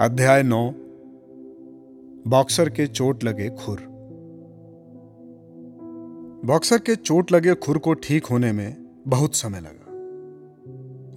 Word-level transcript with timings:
अध्याय 0.00 0.42
नौ। 0.42 0.70
बॉक्सर 2.30 2.68
के 2.68 2.86
चोट 2.86 3.24
लगे 3.24 3.50
खुर। 3.50 3.78
बॉक्सर 6.44 6.78
के 6.78 6.96
चोट 6.96 7.32
लगे 7.32 7.54
खुर 7.54 7.78
को 7.78 7.94
ठीक 7.94 8.26
होने 8.26 8.52
में 8.52 8.76
बहुत 9.06 9.34
समय 9.34 9.60
लगा। 9.60 9.92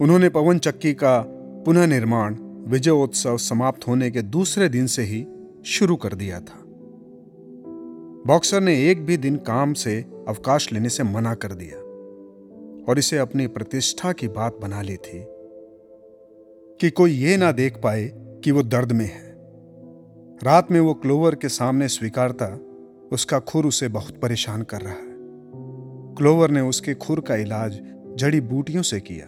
उन्होंने 0.03 0.29
पवन 0.29 0.59
चक्की 0.59 0.93
का 0.93 1.25
पुनः 1.65 1.87
निर्माण 1.87 2.35
विजयोत्सव 2.67 3.37
समाप्त 3.37 3.87
होने 3.87 4.11
के 4.11 4.21
दूसरे 4.21 4.69
दिन 4.69 4.87
से 4.87 5.01
ही 5.01 5.27
शुरू 5.65 5.95
कर 5.95 6.13
दिया 6.13 6.39
था। 6.39 6.63
बॉक्सर 8.27 8.61
ने 8.61 8.91
एक 8.91 9.05
भी 9.05 9.17
दिन 9.17 9.35
काम 9.35 9.73
से 9.73 10.01
अवकाश 10.27 10.73
लेने 10.73 10.89
से 10.89 11.03
मना 11.03 11.33
कर 11.33 11.53
दिया 11.53 11.77
और 12.89 12.99
इसे 12.99 13.17
अपनी 13.17 13.47
प्रतिष्ठा 13.47 14.11
की 14.11 14.27
बात 14.27 14.57
बना 14.61 14.81
ली 14.81 14.97
थी 14.97 15.25
कि 16.79 16.89
कोई 16.89 17.11
ये 17.11 17.37
ना 17.37 17.51
देख 17.51 17.77
पाए 17.77 18.30
कि 18.43 18.51
वो 18.51 18.63
दर्द 18.63 18.91
में 18.91 19.05
है। 19.05 19.35
रात 20.43 20.71
में 20.71 20.79
वो 20.79 20.93
क्लोवर 20.93 21.35
के 21.35 21.49
सामने 21.49 21.87
स्वीकारता, 21.87 22.59
उसका 23.11 23.39
खुर 23.39 23.65
उसे 23.65 23.87
बहुत 23.87 24.19
परेशान 24.21 24.61
कर 24.61 24.81
रहा 24.81 24.93
है। 24.93 25.11
क्लोवर 26.15 26.51
ने 26.51 26.61
उसके 26.61 26.93
खुर 26.93 27.19
का 27.19 27.35
इलाज 27.35 27.79
जड़ी 28.15 28.41
बूटियों 28.41 28.81
से 28.81 28.99
किया, 28.99 29.27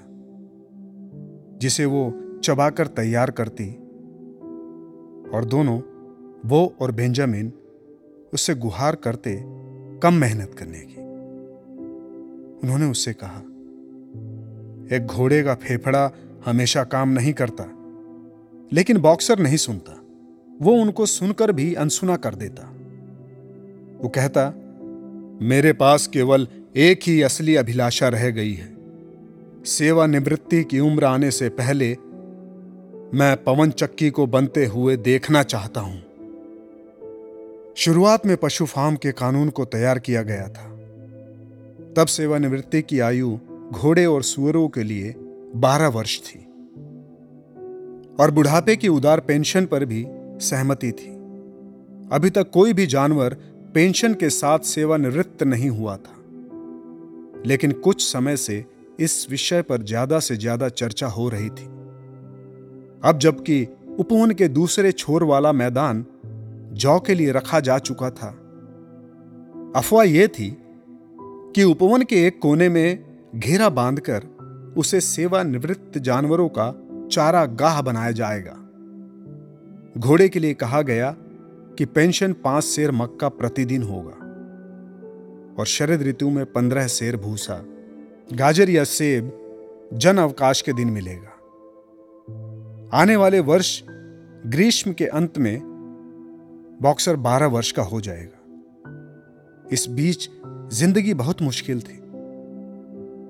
जिसे 1.59 1.85
वो 1.85 2.19
चबाकर 2.43 2.87
तैयार 2.87 3.31
करती 3.31 3.69
और 5.29 5.45
दोनों, 5.45 5.79
वो 6.49 6.73
और 6.81 6.91
बेंजामिन, 6.91 7.53
उससे 8.33 8.55
गुहार 8.55 8.95
करते 8.95 9.43
कम 9.99 10.13
मेहनत 10.13 10.53
करने 10.53 10.79
की। 10.79 11.01
उन्होंने 12.63 12.85
उससे 12.85 13.13
कहा, 13.13 13.39
एक 14.95 15.05
घोड़े 15.05 15.43
का 15.43 15.55
फेफड़ा 15.55 16.11
हमेशा 16.45 16.83
काम 16.83 17.09
नहीं 17.09 17.33
करता। 17.33 17.82
लेकिन 18.73 18.97
बॉक्सर 18.97 19.39
नहीं 19.39 19.57
सुनता। 19.57 19.99
वो 20.61 20.73
उनको 20.73 21.05
सुनकर 21.05 21.51
भी 21.51 21.73
अनसुना 21.73 22.15
कर 22.15 22.35
देता। 22.35 22.63
वो 24.01 24.09
कहता, 24.09 24.53
मेरे 25.45 25.73
पास 25.73 26.07
केवल 26.07 26.47
एक 26.75 26.99
ही 27.03 27.21
असली 27.21 27.55
अभिलाषा 27.55 28.07
रह 28.07 28.29
गई 28.29 28.53
है। 28.53 28.77
सेवानिवृत्ति 29.65 30.63
की 30.63 30.79
उम्र 30.79 31.05
आने 31.05 31.31
से 31.31 31.49
पहले 31.49 31.97
मैं 33.17 33.43
पवन 33.43 33.71
चक्की 33.71 34.09
को 34.09 34.27
बनते 34.27 34.65
हुए 34.65 34.97
देखना 34.97 35.43
चाहता 35.43 35.81
हूँ। 35.81 36.03
शुरुआत 37.77 38.25
में 38.25 38.37
पशु 38.37 38.65
फार्म 38.65 38.95
के 38.95 39.11
कानून 39.11 39.49
को 39.49 39.65
तैयार 39.65 39.99
किया 39.99 40.21
गया 40.21 40.47
था। 40.47 40.69
तब 41.97 42.05
सेवानिवृत्ति 42.07 42.81
की 42.81 42.99
आयु 42.99 43.39
घोड़े 43.71 44.05
और 44.05 44.23
सुअरों 44.23 44.67
के 44.67 44.83
लिए 44.83 45.15
बारह 45.55 45.87
वर्ष 45.87 46.19
थी। 46.19 46.52
और 48.19 48.31
बुढ़ापे 48.31 48.75
की 48.75 48.87
उदार 48.87 49.19
पेंशन 49.19 49.65
पर 49.65 49.85
भी 49.85 50.05
सहमति 50.41 50.91
थी। 50.91 51.11
अभी 52.11 52.29
तक 52.29 52.49
कोई 52.49 52.73
भी 52.73 52.85
जानवर 52.87 53.33
पेंशन 53.73 54.13
के 54.13 54.29
साथ 54.29 54.59
सेवानिवृत्त 54.59 55.43
नहीं 55.43 55.69
हुआ 55.69 55.95
था। 55.97 56.15
लेकिन 57.45 57.71
कुछ 57.71 58.01
समय 58.03 58.37
से 58.37 58.63
इस 58.99 59.27
विषय 59.29 59.61
पर 59.61 59.83
ज़्यादा 59.83 60.19
से 60.19 60.35
ज़्यादा 60.35 60.69
चर्चा 60.69 61.07
हो 61.07 61.29
रही 61.29 61.49
थी। 61.49 61.65
अब 63.03 63.19
जबकि 63.21 63.67
उपवन 63.99 64.31
के 64.31 64.47
दूसरे 64.47 64.91
छोर 64.91 65.23
वाला 65.23 65.51
मैदान 65.51 66.05
जौ 66.73 66.99
के 66.99 67.15
लिए 67.15 67.31
रखा 67.31 67.59
जा 67.59 67.77
चुका 67.79 68.09
था, 68.09 68.29
अफवाह 69.75 70.03
यह 70.03 70.27
थी 70.27 70.55
कि 71.55 71.63
उपवन 71.63 72.01
के 72.01 72.25
एक 72.27 72.39
कोने 72.39 72.69
में 72.69 73.03
घेरा 73.35 73.69
बांधकर 73.69 74.23
उसे 74.77 75.01
सेवानिवृत्त 75.01 75.97
जानवरों 75.97 76.47
का 76.49 76.69
चारा 77.13 77.45
गाह 77.45 77.81
बनाया 77.81 78.11
जाएगा। 78.11 78.59
घोड़े 79.99 80.29
के 80.29 80.39
लिए 80.39 80.53
कहा 80.53 80.81
गया 80.81 81.15
कि 81.77 81.85
पेंशन 81.85 82.33
पाँच 82.33 82.63
शेर 82.63 82.91
मक्का 82.91 83.29
प्रतिदिन 83.29 83.83
होगा। 83.83 84.19
और 85.59 85.65
शरद 85.65 86.01
ऋतु 86.01 86.29
में 86.29 86.45
पंद्रह 86.45 86.87
शेर 86.87 87.17
भूसा, 87.17 87.63
गाजर 88.33 88.69
या 88.69 88.83
सेब 88.83 89.31
जन 89.93 90.17
अवकाश 90.17 90.61
के 90.61 90.73
दिन 90.73 90.87
मिलेगा। 90.87 91.29
आने 92.93 93.15
वाले 93.15 93.39
वर्ष 93.39 93.81
ग्रीष्म 94.47 94.93
के 94.93 95.05
अंत 95.05 95.37
में 95.37 95.59
बॉक्सर 96.81 97.15
बारह 97.15 97.45
वर्ष 97.47 97.71
का 97.71 97.83
हो 97.83 98.01
जाएगा। 98.01 98.39
इस 99.71 99.87
बीच 99.89 100.29
ज़िंदगी 100.73 101.13
बहुत 101.13 101.41
मुश्किल 101.41 101.81
थी। 101.81 101.99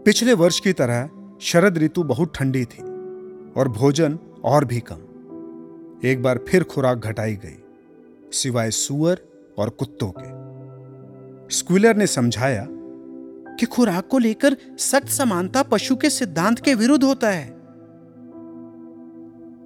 पिछले 0.05 0.33
वर्ष 0.33 0.59
की 0.59 0.73
तरह 0.73 1.09
शरद 1.41 1.77
ऋतु 1.77 2.03
बहुत 2.03 2.35
ठंडी 2.35 2.65
थी। 2.65 2.92
और 3.57 3.67
भोजन 3.67 4.19
और 4.43 4.65
भी 4.65 4.79
कम। 4.79 4.97
एक 6.07 6.21
बार 6.23 6.39
फिर 6.47 6.63
खुराक 6.63 6.97
घटाई 6.97 7.35
गई, 7.35 7.63
सिवाय 8.31 8.71
सुअर 8.71 9.21
और 9.57 9.69
कुत्तों 9.69 10.11
के। 10.17 10.43
स्क्विलर 11.55 11.95
ने 11.95 12.07
समझाया 12.07 12.67
कि 13.59 13.65
खुराक 13.65 14.07
को 14.07 14.17
लेकर 14.17 14.57
सख्त 14.77 15.07
समानता 15.07 15.63
पशु 15.63 15.95
के 15.95 16.09
सिद्धांत 16.09 16.59
के 16.59 16.75
विरुद्ध 16.75 17.03
होता 17.03 17.29
है। 17.29 17.49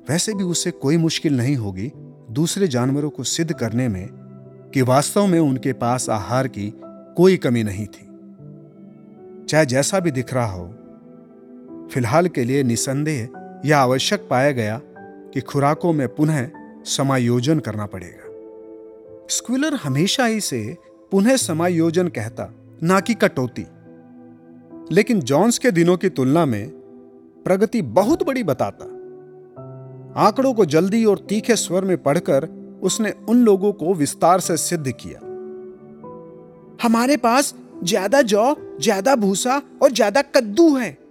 वैसे 0.10 0.34
भी 0.34 0.44
उसे 0.44 0.72
कोई 0.72 0.98
मुश्किल 0.98 1.38
नहीं 1.38 1.56
होगी 1.56 1.92
दूसरे 2.32 2.68
जानवरों 2.68 3.10
को 3.10 3.24
सिद्ध 3.24 3.54
करने 3.54 3.88
में 3.88 4.10
कि 4.74 4.82
वास्तव 4.82 5.28
में 5.28 5.40
उनके 5.40 5.74
पास 5.74 6.10
आहार 6.10 6.48
की 6.48 6.74
कोई 7.18 7.38
कमी 7.38 7.64
नहीं 7.64 7.86
थी। 7.86 8.08
चाहे 9.46 9.66
जैसा 9.66 10.00
भी 10.00 10.12
दिख 10.12 10.34
रहा 10.34 10.52
हो, 10.52 10.68
फ़िलहाल 11.92 12.28
के 12.28 12.44
लिए 12.44 12.64
निसंदेह 12.64 13.30
यह 13.66 13.78
आवश्यक 13.78 14.28
पाया 14.30 14.52
गया 14.52 14.82
कि 15.34 15.42
खुराकों 15.42 15.94
में 15.94 16.08
पुनः 16.16 16.50
समायोजन 16.86 17.60
करना 17.60 17.86
पड़ेगा। 17.86 18.24
स्क्विलर 19.30 19.74
हमेशा 19.74 20.26
ही 20.26 20.42
से 20.42 20.78
पुनः 21.12 21.36
समायोजन 21.36 22.08
कहता, 22.08 22.54
ना 22.84 23.00
कि 23.00 23.14
कटौती। 23.14 23.66
लेकिन 24.96 25.20
जॉन्स 25.20 25.58
के 25.58 25.72
दिनों 25.72 25.98
की 25.98 26.10
तुलना 26.10 26.46
में 26.46 26.70
प्रगति 27.46 27.82
बहुत 27.82 28.24
बड़ी 28.24 28.44
बताता। 28.44 28.86
आंकड़ों 30.26 30.54
को 30.54 30.66
जल्दी 30.66 31.06
और 31.06 31.18
तीखे 31.20 31.56
स्वर 31.56 31.86
में 31.86 32.04
पढ़कर 32.04 32.48
उसने 32.84 33.14
उन 33.30 33.38
लोगों 33.38 33.74
को 33.74 33.94
विस्तार 33.94 34.40
से 34.40 34.58
सिद्ध 34.58 34.92
किया। 34.92 35.20
हमारे 36.84 37.18
पास 37.18 37.56
ज़्यादा 37.84 38.22
जौ, 38.22 38.56
ज़्यादा 38.82 39.16
भूसा 39.16 39.62
और 39.82 39.92
ज़्यादा 39.92 40.22
कद्दू 40.22 40.76
है। 40.76 41.07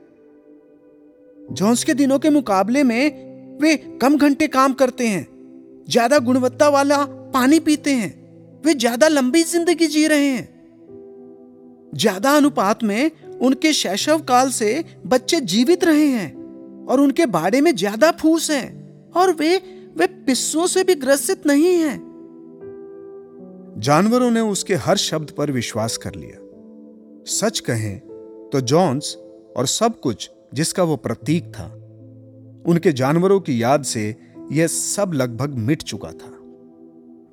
जॉन्स 1.50 1.84
के 1.84 1.94
दिनों 1.94 2.18
के 2.18 2.30
मुकाबले 2.30 2.82
में 2.82 3.58
वे 3.60 3.76
कम 4.02 4.16
घंटे 4.18 4.46
काम 4.48 4.72
करते 4.74 5.06
हैं, 5.06 5.26
ज़्यादा 5.88 6.18
गुणवत्ता 6.18 6.68
वाला 6.68 7.04
पानी 7.34 7.58
पीते 7.60 7.92
हैं, 7.92 8.10
वे 8.64 8.74
ज़्यादा 8.74 9.08
लंबी 9.08 9.42
ज़िंदगी 9.44 9.86
जी 9.86 10.06
रहे 10.06 10.26
हैं। 10.26 10.48
ज़्यादा 11.94 12.30
अनुपात 12.36 12.82
में 12.84 13.10
उनके 13.40 13.72
शैशव 13.72 14.20
काल 14.20 14.50
से 14.50 14.84
बच्चे 15.06 15.40
जीवित 15.42 15.84
रहे 15.84 16.06
हैं 16.06 16.86
और 16.86 17.00
उनके 17.00 17.26
बाड़े 17.28 17.60
में 17.60 17.74
ज़्यादा 17.76 18.10
फूस 18.12 18.50
है 18.50 18.64
और 19.16 19.32
वे 19.32 19.56
वे 19.96 20.06
पिस्सों 20.26 20.66
से 20.66 20.84
भी 20.84 20.94
ग्रसित 20.94 21.46
नहीं 21.46 21.74
हैं। 21.74 21.98
जानवरों 23.78 24.30
ने 24.30 24.40
उसके 24.40 24.74
हर 24.76 24.96
शब्द 24.96 25.30
पर 25.30 25.50
विश्वास 25.50 25.96
कर 25.96 26.14
लिया। 26.14 26.38
सच 27.30 27.60
कहें 27.60 27.98
तो 28.52 28.60
जॉन्स 28.62 29.14
और 29.56 29.66
सब 29.66 30.00
कुछ 30.00 30.30
जिसका 30.56 30.82
वो 30.82 30.96
प्रतीक 30.96 31.44
था। 31.44 31.72
उनके 32.66 32.92
जानवरों 32.92 33.40
की 33.40 33.62
याद 33.62 33.82
से 33.82 34.16
यह 34.52 34.66
सब 34.66 35.10
लगभग 35.14 35.54
मिट 35.54 35.82
चुका 35.82 36.08
था। 36.08 36.32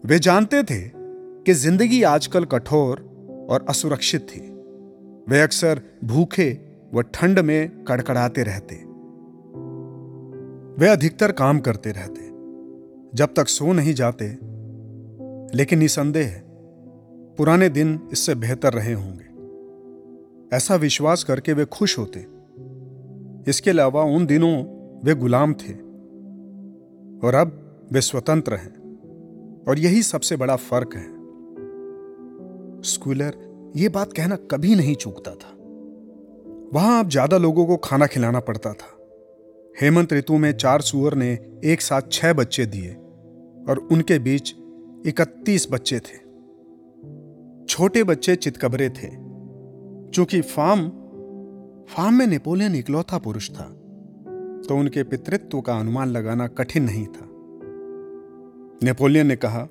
वे 0.06 0.20
जानते 0.20 0.64
थे 0.64 0.92
कि 1.44 1.54
ज़िंदगी 1.54 2.04
आजकल 2.04 2.46
कठोर 2.46 3.00
और 3.50 3.66
असुरक्षित 3.70 4.22
थी। 4.22 4.40
वे 5.30 5.42
अक्सर 5.42 5.82
भूखे 6.04 6.60
व 6.94 7.02
ठंड 7.02 7.40
में 7.40 7.84
कड़कड़ाते 7.84 8.44
रहते। 8.44 8.76
वे 10.80 10.88
अधिकतर 10.88 11.32
काम 11.32 11.60
करते 11.60 11.92
रहते, 11.92 12.28
जब 13.18 13.34
तक 13.36 13.48
सो 13.48 13.74
नहीं 13.74 13.94
जाते। 13.94 14.38
लेकिन 15.58 15.80
निसंदेह, 15.80 16.42
पुराने 17.38 17.70
दिन 17.70 18.00
इससे 18.12 18.36
बेहतर 18.36 18.74
रहे 18.74 18.94
होंगे। 18.94 19.34
ऐसा 20.56 20.76
विश्वास 20.76 21.24
करके 21.24 21.54
वे 21.54 21.66
खुश 21.66 21.98
होते। 22.00 22.33
इसके 23.48 23.70
अलावा 23.70 24.04
उन 24.04 24.26
दिनों 24.26 24.54
वे 25.06 25.16
गुलाम 25.16 25.54
थे 25.54 25.74
और 27.28 27.36
अब 27.36 27.60
वे 27.92 28.02
स्वतंत्र 28.02 28.56
हैं 28.56 29.64
और 29.68 29.80
यही 29.80 30.02
सबसे 30.04 30.36
बड़ा 30.36 30.56
फ़र्क 30.56 30.96
है। 30.96 31.12
स्कूलर 32.84 33.38
यह 33.76 33.90
बात 33.90 34.14
कहना 34.14 34.36
कभी 34.52 34.76
नहीं 34.76 34.96
चूकता 34.96 35.32
था। 35.32 35.52
वहाँ 36.74 37.00
अब 37.00 37.10
ज़्यादा 37.10 37.38
लोगों 37.38 37.66
को 37.66 37.78
खाना 37.78 38.08
खिलाना 38.08 38.40
पड़ता 38.40 38.74
था। 38.74 38.90
हेमंत 39.82 40.14
ऋतु 40.14 40.38
में 40.38 40.52
चार 40.54 40.82
सुअर 40.82 41.14
ने 41.14 41.32
एक 41.66 41.82
साथ 41.82 42.02
छह 42.12 42.34
बच्चे 42.34 42.66
दिए 42.66 42.94
और 43.70 43.88
उनके 43.92 44.20
बीच 44.20 44.54
इकतीस 45.06 45.68
बच्चे 45.72 46.00
थे। 46.00 46.18
छोटे 47.66 48.04
बच्चे 48.04 48.36
चितकबरे 48.36 48.90
थे, 48.90 49.08
चूँकि 50.12 50.42
फार्म 50.42 50.82
फार्म 51.90 52.16
में 52.16 52.26
नेपोलियन 52.28 52.76
इकलौता 52.76 53.18
पुरुष 53.18 53.50
था 53.50 53.64
तो 54.68 54.76
उनके 54.76 55.04
पितृत्व 55.04 55.62
का 55.62 55.74
अनुमान 55.74 56.10
लगाना 56.10 56.48
कठिन 56.48 56.84
नहीं 56.84 57.06
था। 57.06 57.30
नेपोलियन 58.84 59.28
ने 59.28 59.36
कहा, 59.36 59.68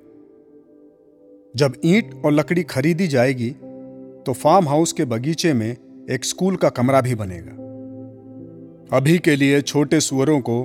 जब 1.57 1.81
ईंट 1.85 2.15
और 2.25 2.33
लकड़ी 2.33 2.63
खरीदी 2.63 3.07
जाएगी 3.07 3.51
तो 4.27 4.33
फार्म 4.33 4.69
हाउस 4.69 4.93
के 4.93 5.05
बगीचे 5.05 5.53
में 5.53 5.71
एक 6.11 6.25
स्कूल 6.25 6.57
का 6.57 6.69
कमरा 6.69 7.01
भी 7.01 7.15
बनेगा। 7.15 7.53
अभी 8.97 9.19
के 9.19 9.37
लिए 9.37 9.61
छोटे 9.63 10.01
सुअरों 10.01 10.41
को 10.41 10.59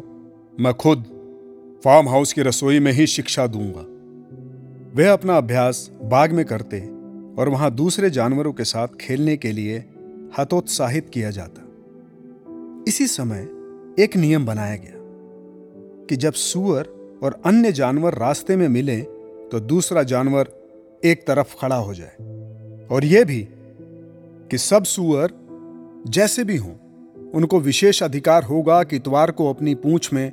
मैं 0.60 0.74
खुद 0.74 1.04
फार्म 1.84 2.10
हाउस 2.10 2.34
की 2.34 2.42
रसोई 2.42 2.80
में 2.80 2.92
ही 2.92 3.08
शिक्षा 3.08 3.48
दूँगा। 3.48 3.86
वे 4.96 5.08
अपना 5.08 5.38
अभ्यास 5.38 5.90
बाग 6.04 6.32
में 6.32 6.46
करते 6.46 6.80
और 7.42 7.50
वहाँ 7.50 7.72
दूसरे 7.72 8.10
जानवरों 8.10 8.54
के 8.54 8.64
साथ 8.64 8.88
खेलने 9.02 9.38
के 9.38 9.52
लिए 9.52 9.84
हतोत्साहित 10.40 11.10
किया 11.10 11.32
जाता। 11.32 11.64
इसी 12.88 13.08
समय 13.08 13.48
एक 14.00 14.16
नियम 14.16 14.46
बनाया 14.46 14.76
गया 14.76 14.94
कि 16.06 16.16
जब 16.16 16.34
सुअर 16.34 16.86
और 17.24 17.42
अन्य 17.46 17.72
जानवर 17.72 18.14
रास्ते 18.14 18.56
में 18.56 18.68
मिले 18.68 19.02
तो 19.52 19.60
दूसरा 19.60 20.04
जानवर 20.04 20.52
एक 21.06 21.28
तरफ़ 21.28 21.56
खड़ा 21.62 21.76
हो 21.76 21.94
जाए। 21.94 22.16
और 22.92 23.06
यह 23.06 23.26
भी 23.26 23.48
कि 24.52 24.58
सब 24.58 24.84
सुअर 24.84 25.34
जैसे 26.08 26.44
भी 26.44 26.58
हों, 26.58 26.74
उनको 27.32 27.60
विशेष 27.60 28.04
अधिकार 28.04 28.44
होगा 28.44 28.84
कि 28.84 28.96
इतवार 28.96 29.32
को 29.32 29.50
अपनी 29.50 29.76
पूंछ 29.76 30.14
में 30.14 30.28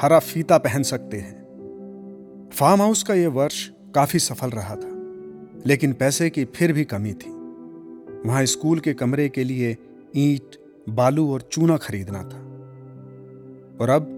हरा 0.00 0.18
फीता 0.18 0.58
पहन 0.58 0.82
सकते 0.82 1.16
हैं। 1.16 2.48
फार्म 2.54 2.82
हाउस 2.82 3.02
का 3.02 3.14
यह 3.14 3.28
वर्ष 3.28 3.70
काफ़ी 3.94 4.18
सफल 4.18 4.50
रहा 4.50 4.76
था, 4.76 4.90
लेकिन 5.66 5.92
पैसे 5.92 6.30
की 6.30 6.44
फिर 6.44 6.72
भी 6.72 6.84
कमी 6.84 7.12
थी। 7.12 7.39
वहाँ 8.26 8.44
स्कूल 8.44 8.80
के 8.80 8.94
कमरे 8.94 9.28
के 9.28 9.44
लिए 9.44 9.76
ईंट, 10.16 10.56
बालू 10.88 11.32
और 11.32 11.40
चूना 11.40 11.76
खरीदना 11.76 12.18
था। 12.18 12.38
और 13.80 13.90
अब 13.90 14.16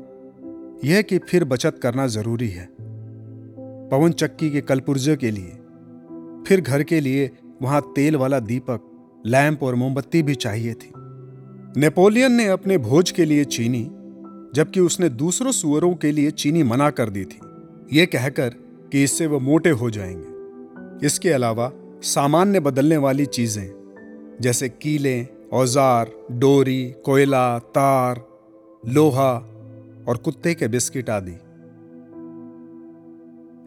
यह 0.85 1.03
कि 1.03 1.19
फिर 1.19 1.45
बचत 1.45 1.79
करना 1.83 2.07
ज़रूरी 2.07 2.49
है। 2.49 2.69
पवन 3.89 4.13
चक्की 4.13 4.51
के 4.51 4.61
कलपुर्जे 4.61 5.17
के 5.17 5.31
लिए, 5.31 5.51
फिर 6.47 6.61
घर 6.61 6.83
के 6.83 7.01
लिए 7.01 7.31
वहाँ 7.63 7.93
तेल 7.97 8.17
वाला 8.17 8.41
दीपक, 8.41 8.81
लैंप 9.27 9.63
और 9.63 9.75
मोमबत्ती 9.75 10.23
भी 10.23 10.35
चाहिए 10.35 10.75
थी। 10.75 10.93
नेपोलियन 11.77 12.33
ने 12.33 12.47
अपने 12.47 12.79
भोज 12.79 13.11
के 13.11 13.25
लिए 13.25 13.45
चीनी, 13.45 13.91
जबकि 14.55 14.81
उसने 14.81 15.09
दूसरों 15.09 15.53
सुअरों 15.53 15.95
के 15.95 16.13
लिए 16.13 16.31
चीनी 16.31 16.63
मना 16.63 16.91
कर 16.91 17.11
दी 17.11 17.25
थी। 17.25 17.41
यह 17.93 18.05
कहकर 18.05 18.49
कि 18.93 19.05
इससे 19.05 19.27
वह 19.27 19.39
मोटे 19.39 19.71
हो 19.71 19.91
जाएँगे। 19.91 20.33
इसके 21.07 21.31
अलावा 21.31 21.73
सामान्य 22.03 22.61
बदलने 22.61 22.97
वाली 22.97 23.27
चीज़ें 23.27 23.82
जैसे 24.41 24.69
कीले, 24.69 25.29
औज़ार, 25.53 26.11
डोरी, 26.31 26.95
कोयला, 27.05 27.59
तार, 27.59 28.25
लोहा 28.89 29.33
और 30.09 30.17
कुत्ते 30.17 30.55
के 30.55 30.69
बिस्किट 30.69 31.11
आदि। 31.11 31.33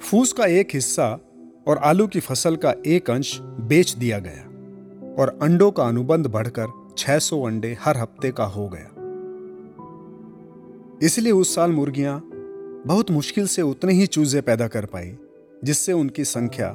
फूस 0.03 0.33
का 0.33 0.45
एक 0.45 0.67
हिस्सा 0.73 1.19
और 1.67 1.77
आलू 1.77 2.07
की 2.07 2.19
फ़सल 2.19 2.55
का 2.55 2.73
एक 2.85 3.09
अंश 3.09 3.39
बेच 3.41 3.91
दिया 3.91 4.19
गया 4.19 4.43
और 5.21 5.39
अंडों 5.41 5.71
का 5.71 5.83
अनुबंध 5.83 6.27
बढ़कर 6.27 6.93
600 6.97 7.45
अंडे 7.45 7.77
हर 7.79 7.97
हफ़्ते 7.97 8.31
का 8.31 8.43
हो 8.43 8.69
गया। 8.69 8.91
इसलिए 11.03 11.31
उस 11.31 11.55
साल 11.55 11.71
मुर्गियाँ 11.71 12.21
बहुत 12.87 13.11
मुश्किल 13.11 13.47
से 13.47 13.61
उतने 13.61 13.93
ही 13.93 14.07
चूजे 14.07 14.41
पैदा 14.41 14.67
कर 14.67 14.85
पाई, 14.85 15.17
जिससे 15.63 15.93
उनकी 15.93 16.25
संख्या 16.25 16.73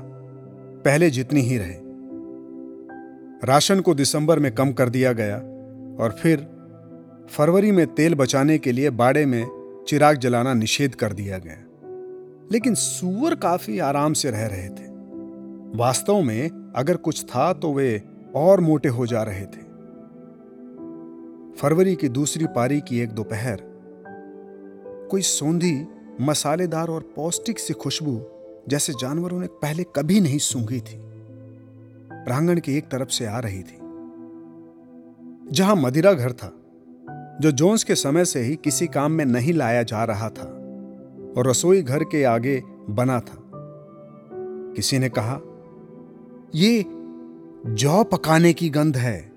पहले 0.84 1.10
जितनी 1.10 1.40
ही 1.40 1.58
रहे। 1.58 1.89
राशन 3.44 3.80
को 3.80 3.94
दिसंबर 3.94 4.38
में 4.38 4.54
कम 4.54 4.72
कर 4.72 4.88
दिया 4.88 5.12
गया 5.12 5.36
और 6.04 6.16
फिर 6.22 6.48
फरवरी 7.30 7.72
में 7.72 7.94
तेल 7.94 8.14
बचाने 8.14 8.58
के 8.58 8.72
लिए 8.72 8.90
बाड़े 8.90 9.26
में 9.26 9.46
चिराग 9.88 10.16
जलाना 10.16 10.54
निषेध 10.54 10.94
कर 10.94 11.12
दिया 11.12 11.38
गया। 11.38 11.64
लेकिन 12.52 12.74
सुअर 12.74 13.34
काफ़ी 13.34 13.78
आराम 13.78 14.12
से 14.12 14.30
रह 14.30 14.46
रहे 14.46 14.68
थे। 14.68 14.88
वास्तव 15.78 16.20
में 16.20 16.72
अगर 16.76 16.96
कुछ 16.96 17.24
था 17.24 17.52
तो 17.52 17.72
वे 17.72 18.02
और 18.34 18.60
मोटे 18.60 18.88
हो 18.88 19.06
जा 19.06 19.22
रहे 19.22 19.46
थे। 19.46 19.70
फरवरी 21.56 21.96
की 21.96 22.08
दूसरी 22.08 22.46
पारी 22.46 22.80
की 22.80 23.00
एक 23.00 23.10
दोपहर, 23.10 23.62
कोई 25.10 25.22
सौंधी, 25.22 25.86
मसालेदार 26.20 26.88
और 26.88 27.12
पौष्टिक 27.16 27.58
सी 27.58 27.74
खुशबू 27.74 28.26
जैसे 28.68 28.92
जानवरों 28.92 29.40
ने 29.40 29.46
पहले 29.46 29.82
कभी 29.96 30.20
नहीं 30.20 30.38
सूंघी 30.38 30.80
थी। 30.80 31.09
प्रांगण 32.24 32.60
की 32.60 32.76
एक 32.76 32.84
तरफ़ 32.84 33.08
से 33.08 33.26
आ 33.26 33.38
रही 33.38 33.62
थी, 33.62 33.78
जहाँ 35.52 35.76
मदिरा 35.76 36.12
घर 36.12 36.32
था, 36.32 36.52
जो 37.40 37.50
जोन्स 37.50 37.84
के 37.84 37.94
समय 37.94 38.24
से 38.24 38.40
ही 38.40 38.56
किसी 38.56 38.86
काम 38.86 39.12
में 39.12 39.24
नहीं 39.24 39.52
लाया 39.52 39.82
जा 39.82 40.04
रहा 40.04 40.28
था 40.28 40.46
और 41.36 41.48
रसोई 41.48 41.82
घर 41.82 42.04
के 42.04 42.24
आगे 42.24 42.62
बना 42.90 43.20
था। 43.20 43.38
किसी 44.76 44.98
ने 44.98 45.08
कहा, 45.08 45.40
ये 46.54 46.84
जौ 47.66 48.02
पकाने 48.04 48.52
की 48.52 48.70
गंध 48.70 48.96
है। 48.96 49.32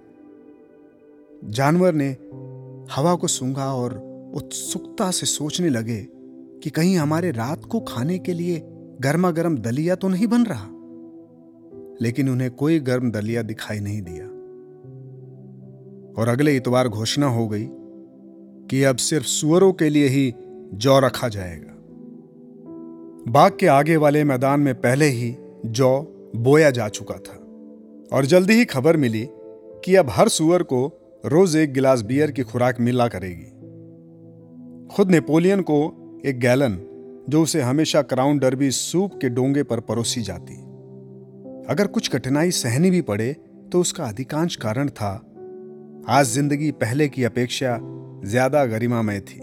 जानवर 1.43 1.93
ने 1.93 2.09
हवा 2.93 3.15
को 3.15 3.27
सूंघा 3.27 3.73
और 3.73 3.93
उत्सुकता 4.35 5.11
से 5.11 5.25
सोचने 5.25 5.69
लगे 5.69 6.07
कि 6.63 6.69
कहीं 6.69 6.97
हमारे 6.97 7.31
रात 7.31 7.65
को 7.65 7.79
खाने 7.79 8.19
के 8.19 8.33
लिए 8.33 8.61
गर्मा 9.01 9.31
गर्म 9.31 9.57
दलिया 9.57 9.95
तो 9.95 10.07
नहीं 10.07 10.27
बन 10.27 10.43
रहा। 10.43 10.67
लेकिन 12.01 12.29
उन्हें 12.29 12.51
कोई 12.51 12.79
गर्म 12.79 13.11
दलिया 13.11 13.41
दिखाई 13.41 13.79
नहीं 13.79 14.01
दिया। 14.01 14.25
और 16.21 16.27
अगले 16.27 16.55
इतवार 16.55 16.87
घोषणा 16.87 17.27
हो 17.27 17.47
गई 17.47 17.67
कि 18.69 18.83
अब 18.83 18.95
सिर्फ़ 18.95 19.25
सुअरों 19.25 19.73
के 19.73 19.89
लिए 19.89 20.07
ही 20.07 20.33
जौ 20.73 20.99
रखा 20.99 21.27
जाएगा। 21.27 21.73
बाग 23.31 23.57
के 23.59 23.67
आगे 23.67 23.95
वाले 23.95 24.23
मैदान 24.23 24.59
में 24.59 24.75
पहले 24.75 25.05
ही 25.05 25.35
जौ 25.65 26.01
बोया 26.35 26.71
जा 26.71 26.89
चुका 26.89 27.15
था 27.15 27.35
और 28.17 28.25
जल्दी 28.25 28.53
ही 28.53 28.65
खबर 28.65 28.97
मिली 28.97 29.27
कि 29.85 29.95
अब 29.95 30.07
हर 30.09 30.27
सुअर 30.27 30.63
को 30.63 30.99
रोज 31.25 31.55
एक 31.55 31.73
गिलास 31.73 32.01
बियर 32.01 32.31
की 32.31 32.43
खुराक 32.43 32.79
मिला 32.79 33.07
करेगी। 33.07 33.49
खुद 34.95 35.11
नेपोलियन 35.11 35.61
को 35.61 35.99
एक 36.25 36.39
गैलन 36.39 36.79
जो 37.29 37.43
उसे 37.43 37.61
हमेशा 37.61 38.01
क्राउन 38.01 38.39
डर्बी 38.39 38.71
सूप 38.71 39.11
के 39.21 39.29
डोंगे 39.29 39.63
पर 39.63 39.79
परोसी 39.79 40.21
जाती। 40.21 40.62
अगर 41.69 41.87
कुछ 41.87 42.07
कठिनाई 42.07 42.51
सहनी 42.51 42.89
भी 42.91 43.01
पड़े 43.01 43.31
तो 43.71 43.79
उसका 43.81 44.05
अधिकांश 44.05 44.55
कारण 44.55 44.89
था। 44.89 45.11
आज 46.09 46.25
ज़िंदगी 46.25 46.71
पहले 46.73 47.07
की 47.07 47.23
अपेक्षा 47.23 47.77
ज़्यादा 48.25 48.63
गरिमामय 48.65 49.19
थी। 49.19 49.39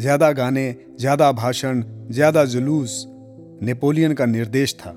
ज़्यादा 0.00 0.30
गाने, 0.32 0.74
ज़्यादा 1.00 1.30
भाषण, 1.32 1.82
ज़्यादा 2.10 2.44
जुलूस 2.44 3.04
नेपोलियन 3.62 4.12
का 4.12 4.26
निर्देश 4.26 4.74
था। 4.74 4.90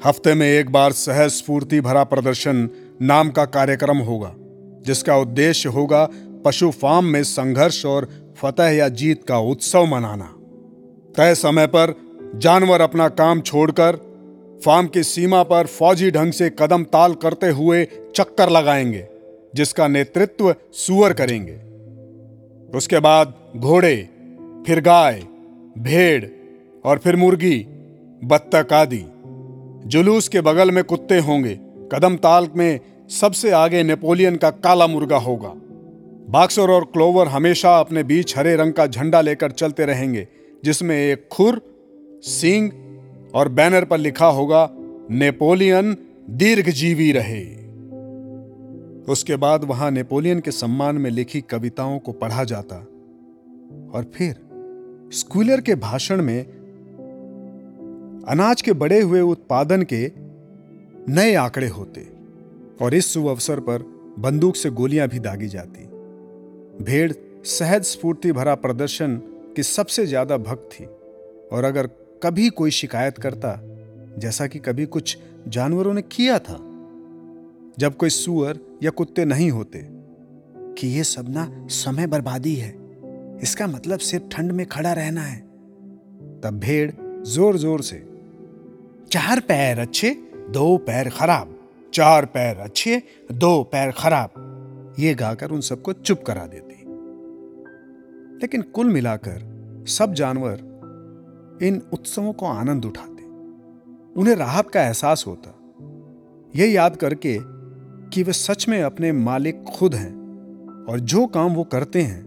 हफ़्ते 0.00 0.34
में 0.34 0.46
एक 0.48 0.70
बार 0.72 0.92
सहज 0.94 1.30
स्फूर्ति 1.30 1.80
भरा 1.80 2.04
प्रदर्शन 2.04 2.68
नाम 3.02 3.30
का 3.30 3.44
कार्यक्रम 3.46 3.98
होगा, 4.00 4.34
जिसका 4.84 5.16
उद्देश्य 5.18 5.68
होगा 5.68 6.08
पशु 6.44 6.70
फार्म 6.72 7.04
में 7.04 7.22
संघर्ष 7.24 7.84
और 7.86 8.08
फतेह 8.38 8.70
या 8.70 8.88
जीत 8.90 9.24
का 9.24 9.38
उत्सव 9.38 9.86
मनाना। 9.86 10.32
तय 11.16 11.34
समय 11.36 11.66
पर 11.66 11.94
जानवर 12.36 12.80
अपना 12.80 13.08
काम 13.08 13.40
छोड़कर 13.40 13.96
फार्म 14.64 14.86
की 14.86 15.02
सीमा 15.02 15.42
पर 15.42 15.66
फौजी 15.66 16.10
ढंग 16.10 16.32
से 16.32 16.50
कदम 16.58 16.84
ताल 16.84 17.14
करते 17.14 17.46
हुए 17.46 17.88
चक्कर 18.16 18.50
लगाएँगे, 18.50 19.06
जिसका 19.54 19.88
नेतृत्व 19.88 20.54
सुअर 20.72 21.12
करेंगे। 21.12 21.52
उसके 22.78 22.98
बाद 22.98 23.34
घोड़े, 23.56 23.96
फिर 24.66 24.80
गाय, 24.80 25.22
भेड़ 25.78 26.24
और 26.84 26.98
फिर 26.98 27.16
मुर्गी, 27.16 27.66
बत्तख 28.24 28.72
आदि। 28.72 29.04
जुलूस 29.88 30.28
के 30.28 30.40
बगल 30.40 30.70
में 30.70 30.84
कुत्ते 30.84 31.18
होंगे। 31.18 31.58
कदम 31.92 32.16
ताल 32.16 32.48
में 32.56 32.80
सबसे 33.20 33.50
आगे 33.50 33.82
नेपोलियन 33.82 34.36
का 34.36 34.50
काला 34.50 34.86
मुर्गा 34.86 35.16
होगा। 35.16 35.52
बाक्सर 36.28 36.70
और 36.70 36.84
क्लोवर 36.84 37.26
हमेशा 37.26 37.80
अपने 37.80 38.02
बीच 38.02 38.38
हरे 38.38 38.56
रंग 38.56 38.72
का 38.72 38.86
झंडा 38.86 39.20
लेकर 39.20 39.50
चलते 39.50 39.84
रहेंगे, 39.84 40.28
जिसमें 40.64 40.96
एक 40.96 41.28
खुर 41.32 41.70
सींग 42.22 42.70
और 43.34 43.48
बैनर 43.48 43.84
पर 43.84 43.98
लिखा 43.98 44.26
होगा, 44.26 44.68
नेपोलियन 45.10 45.96
दीर्घजीवी 46.30 47.10
रहे। 47.12 47.42
उसके 49.04 49.36
बाद 49.36 49.64
वहाँ 49.64 49.90
नेपोलियन 49.90 50.40
के 50.40 50.50
सम्मान 50.50 50.96
में 50.96 51.10
लिखी 51.10 51.40
कविताओं 51.40 51.98
को 51.98 52.12
पढ़ा 52.12 52.44
जाता। 52.44 52.76
और 53.94 54.10
फिर 54.14 54.34
स्कूलर 55.12 55.60
के 55.60 55.74
भाषण 55.74 56.22
में 56.22 56.40
अनाज 58.28 58.62
के 58.62 58.72
बड़े 58.72 59.00
हुए 59.00 59.20
उत्पादन 59.20 59.82
के 59.82 60.10
नए 61.08 61.34
आंकड़े 61.34 61.68
होते 61.68 62.06
और 62.80 62.94
इस 62.94 63.08
शुभ 63.08 63.26
अवसर 63.26 63.60
पर 63.60 63.82
बंदूक 64.18 64.56
से 64.56 64.70
गोलियाँ 64.70 65.08
भी 65.08 65.18
दागी 65.18 65.48
जाती। 65.48 65.86
भेड़ 66.84 67.12
सहज 67.46 67.84
स्फूर्ति 67.84 68.32
भरा 68.32 68.54
प्रदर्शन 68.54 69.16
की 69.56 69.62
सबसे 69.62 70.06
ज़्यादा 70.06 70.36
भक्त 70.38 70.68
थी। 70.72 70.84
और 71.52 71.64
अगर 71.64 71.86
कभी 72.22 72.48
कोई 72.48 72.70
शिकायत 72.70 73.18
करता, 73.18 73.60
जैसा 74.18 74.46
कि 74.46 74.58
कभी 74.58 74.86
कुछ 74.86 75.18
जानवरों 75.48 75.94
ने 75.94 76.02
किया 76.02 76.38
था। 76.38 76.56
जब 77.78 77.96
कोई 77.96 78.10
सुअर 78.10 78.60
या 78.82 78.90
कुत्ते 78.90 79.24
नहीं 79.24 79.50
होते, 79.50 79.78
कि 80.78 80.88
यह 80.88 81.02
सब 81.02 81.28
ना 81.28 81.66
समय 81.68 82.06
बर्बादी 82.06 82.54
है, 82.54 82.70
इसका 83.42 83.66
मतलब 83.66 83.98
सिर्फ़ 83.98 84.24
ठंड 84.28 84.52
में 84.52 84.66
खड़ा 84.66 84.92
रहना 84.92 85.20
है। 85.20 85.40
तब 86.40 86.60
भेड़ 86.60 86.90
ज़ोर 87.22 87.56
ज़ोर 87.56 87.82
से, 87.82 87.96
चार 89.10 89.40
पैर 89.40 89.78
अच्छे, 89.78 90.10
दो 90.50 90.76
पैर 90.76 91.08
खराब, 91.08 91.58
चार 91.94 92.24
पैर 92.24 92.56
अच्छे, 92.56 93.02
दो 93.32 93.62
पैर 93.62 93.90
खराब, 93.90 94.30
ये 94.98 95.14
गाकर 95.14 95.50
उन 95.50 95.60
सबको 95.60 95.92
चुप 95.92 96.22
करा 96.22 96.46
देती। 96.46 96.74
लेकिन 98.42 98.62
कुल 98.62 98.88
मिलाकर 98.88 99.84
सब 99.88 100.14
जानवर 100.14 100.69
इन 101.62 101.82
उत्सवों 101.92 102.32
को 102.32 102.46
आनंद 102.46 102.84
उठाते। 102.84 103.22
उन्हें 104.20 104.34
राहत 104.34 104.70
का 104.70 104.82
एहसास 104.82 105.24
होता। 105.26 105.54
यह 106.56 106.72
याद 106.72 106.96
करके 106.96 107.36
कि 108.10 108.22
वे 108.22 108.32
सच 108.32 108.68
में 108.68 108.82
अपने 108.82 109.12
मालिक 109.12 109.62
खुद 109.62 109.94
हैं 109.94 110.84
और 110.88 111.00
जो 111.00 111.26
काम 111.26 111.54
वो 111.54 111.64
करते 111.64 112.02
हैं, 112.02 112.22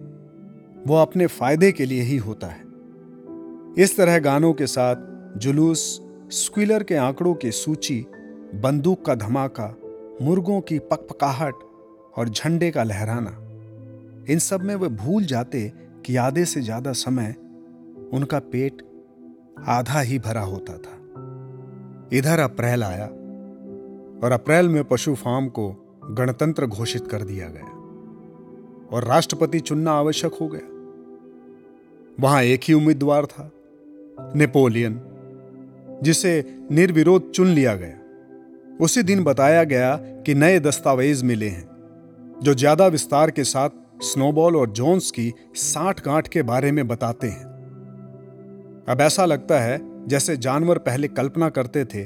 वो 0.88 0.96
अपने 0.96 1.28
फ़ायदे 1.28 1.72
के 1.72 1.86
लिए 1.86 2.02
ही 2.02 2.18
होता 2.18 2.48
है। 2.48 2.62
इस 3.84 3.98
तरह 3.98 4.20
गानों 4.20 4.54
के 4.54 4.68
साथ 4.68 4.96
जुलूस, 5.38 6.02
स्क्वीलर 6.32 6.84
के 6.84 6.96
आंकड़ों 6.96 7.34
की 7.34 7.52
सूची, 7.52 8.06
बंदूक 8.56 9.06
का 9.06 9.16
धमाका, 9.16 9.76
मुर्गों 10.22 10.62
की 10.62 10.80
पकपकाहट 10.80 11.54
और 12.18 12.30
झंडे 12.30 12.72
का 12.72 12.84
लहराना, 12.84 13.38
इन 14.30 14.40
सब 14.40 14.64
में 14.64 14.76
वे 14.76 14.88
भूल 14.88 15.26
जाते 15.26 15.72
कि 16.06 16.16
आधे 16.16 16.46
से 16.46 16.62
ज़्यादा 16.62 16.92
समय 16.94 17.36
उनका 18.14 18.40
पेट 18.40 18.82
आधा 19.58 20.00
ही 20.00 20.20
भरा 20.20 20.42
होता 20.42 20.74
था। 20.74 21.00
इधर 22.18 22.40
अप्रैल 22.40 22.84
आया 22.84 23.06
और 24.24 24.32
अप्रैल 24.32 24.70
में 24.70 24.84
पशु 24.84 25.16
फार्म 25.16 25.48
को 25.48 25.70
गणतंत्र 26.10 26.66
घोषित 26.66 27.08
कर 27.08 27.22
दिया 27.22 27.48
गया 27.48 27.66
और 28.96 29.04
राष्ट्रपति 29.04 29.60
चुनना 29.60 29.92
आवश्यक 29.92 30.34
हो 30.34 30.48
गया। 30.48 30.70
वहाँ 32.20 32.44
एक 32.44 32.62
ही 32.64 32.74
उम्मीदवार 32.74 33.26
था, 33.26 33.52
नेपोलियन, 34.36 35.02
जिसे 36.04 36.64
निर्विरोध 36.72 37.32
चुन 37.32 37.48
लिया 37.48 37.76
गया। 37.76 38.78
उसी 38.82 39.04
दिन 39.04 39.24
बताया 39.24 39.64
गया 39.64 39.96
कि 39.96 40.36
नए 40.36 40.60
दस्तावेज़ 40.60 41.26
मिले 41.26 41.50
हैं, 41.50 41.70
जो 42.44 42.54
ज़्यादा 42.54 42.88
विस्तार 42.88 43.32
के 43.32 43.44
साथ 43.44 43.70
स्नोबॉल 44.02 44.56
और 44.56 44.70
जोन्स 44.70 45.12
की 45.12 45.34
साठ 45.56 46.06
गांठ 46.06 46.28
के 46.28 46.42
बारे 46.42 46.72
में 46.72 46.88
बताते 46.88 47.28
हैं। 47.28 47.53
अब 48.90 49.02
ऐसा 49.02 49.26
लगता 49.26 49.60
है 49.60 50.08
जैसे 50.08 50.38
जानवर 50.38 50.78
पहले 50.78 51.08
कल्पना 51.08 51.50
करते 51.50 51.86
थे 51.86 52.04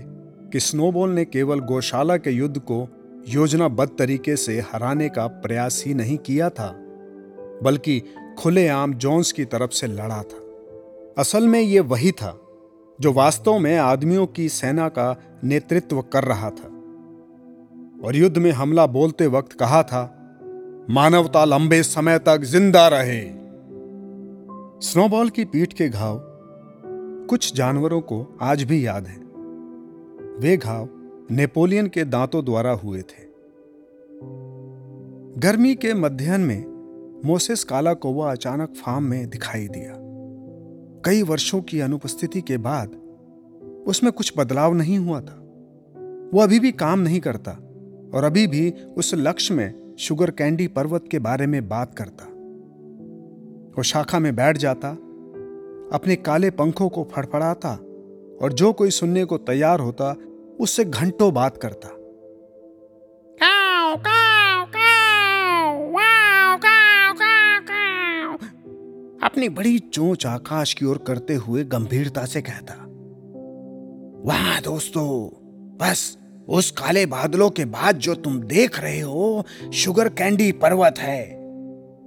कि 0.51 0.59
स्नोबॉल 0.59 1.09
ने 1.09 1.25
केवल 1.25 1.59
गौशाला 1.59 2.17
के 2.17 2.31
युद्ध 2.31 2.59
को 2.59 2.87
योजनाबद्ध 3.29 3.91
तरीके 3.99 4.35
से 4.35 4.59
हराने 4.59 5.09
का 5.09 5.27
प्रयास 5.27 5.83
ही 5.87 5.93
नहीं 5.93 6.17
किया 6.17 6.49
था, 6.49 6.67
बल्कि 7.63 8.01
खुलेआम 8.39 8.93
जोन्स 8.93 9.31
की 9.31 9.45
तरफ़ 9.45 9.71
से 9.71 9.87
लड़ा 9.87 10.21
था। 10.23 10.43
असल 11.17 11.47
में 11.47 11.59
यह 11.59 11.81
वही 11.81 12.11
था 12.11 12.39
जो 12.99 13.13
वास्तव 13.13 13.57
में 13.59 13.77
आदमियों 13.77 14.27
की 14.27 14.49
सेना 14.49 14.89
का 14.89 15.15
नेतृत्व 15.43 16.01
कर 16.01 16.23
रहा 16.23 16.49
था। 16.49 16.67
और 18.05 18.15
युद्ध 18.15 18.37
में 18.37 18.51
हमला 18.51 18.85
बोलते 18.87 19.27
वक्त 19.27 19.53
कहा 19.53 19.83
था, 19.83 20.03
मानवता 20.89 21.45
लंबे 21.45 21.83
समय 21.83 22.19
तक 22.19 22.43
ज़िंदा 22.43 22.87
रहे। 22.87 23.21
स्नोबॉल 24.87 25.29
की 25.29 25.45
पीठ 25.45 25.73
के 25.73 25.89
घाव 25.89 26.26
कुछ 27.29 27.55
जानवरों 27.55 28.01
को 28.01 28.37
आज 28.41 28.63
भी 28.63 28.87
याद 28.87 29.07
है। 29.07 29.17
वे 30.39 30.57
घाव 30.57 30.89
नेपोलियन 31.31 31.87
के 31.87 32.05
दांतों 32.05 32.45
द्वारा 32.45 32.71
हुए 32.71 33.01
थे। 33.01 33.25
गर्मी 35.37 35.75
के 35.75 35.93
मध्यान्ह 35.93 36.45
में 36.45 36.65
मोसेस 37.25 37.63
काला 37.63 37.93
कौवा 37.93 38.31
अचानक 38.31 38.69
फार्म 38.69 39.03
में 39.03 39.29
दिखाई 39.29 39.67
दिया। 39.67 39.93
कई 41.05 41.21
वर्षों 41.23 41.61
की 41.61 41.79
अनुपस्थिति 41.79 42.41
के 42.41 42.57
बाद 42.57 42.89
उसमें 43.87 44.11
कुछ 44.11 44.33
बदलाव 44.37 44.73
नहीं 44.73 44.99
हुआ 44.99 45.21
था। 45.21 45.43
वो 46.33 46.39
अभी 46.39 46.59
भी 46.59 46.71
काम 46.71 46.99
नहीं 46.99 47.19
करता 47.19 47.51
और 48.13 48.23
अभी 48.23 48.47
भी 48.47 48.71
उस 48.71 49.11
लक्ष्य 49.15 49.53
में 49.53 49.95
शुगर 49.99 50.31
कैंडी 50.31 50.67
पर्वत 50.67 51.03
के 51.11 51.19
बारे 51.19 51.47
में 51.47 51.67
बात 51.67 51.95
करता। 51.95 52.25
वो 53.77 53.83
शाखा 53.83 54.19
में 54.19 54.35
बैठ 54.35 54.57
जाता 54.57 54.97
अपने 55.93 56.15
काले 56.15 56.49
पंखों 56.49 56.89
को 56.89 57.07
फड़फड़ाता 57.11 57.69
और 58.41 58.53
जो 58.53 58.73
कोई 58.73 58.89
सुनने 58.89 59.25
को 59.25 59.37
तैयार 59.37 59.79
होता 59.79 60.15
उससे 60.59 60.85
घंटों 60.85 61.33
बात 61.33 61.57
करता 61.57 61.89
काव, 63.39 63.95
काव, 63.97 64.65
काव, 64.65 65.79
वाव, 65.91 66.57
काव, 66.57 67.13
काव, 67.13 67.61
काव। 67.61 68.33
अपनी 69.23 69.49
बड़ी 69.49 69.79
चोंच 69.79 70.25
आकाश 70.25 70.73
की 70.73 70.85
ओर 70.85 70.97
करते 70.97 71.33
हुए 71.33 71.63
गंभीरता 71.63 72.25
से 72.25 72.41
कहता 72.41 72.73
वाह 74.25 74.59
दोस्तों 74.59 75.07
बस 75.77 76.17
उस 76.49 76.71
काले 76.71 77.05
बादलों 77.05 77.49
के 77.49 77.65
बाद 77.65 77.97
जो 77.97 78.13
तुम 78.15 78.39
देख 78.39 78.79
रहे 78.79 78.99
हो 78.99 79.45
शुगर 79.73 80.09
कैंडी 80.09 80.51
पर्वत 80.51 80.99
है 80.99 81.36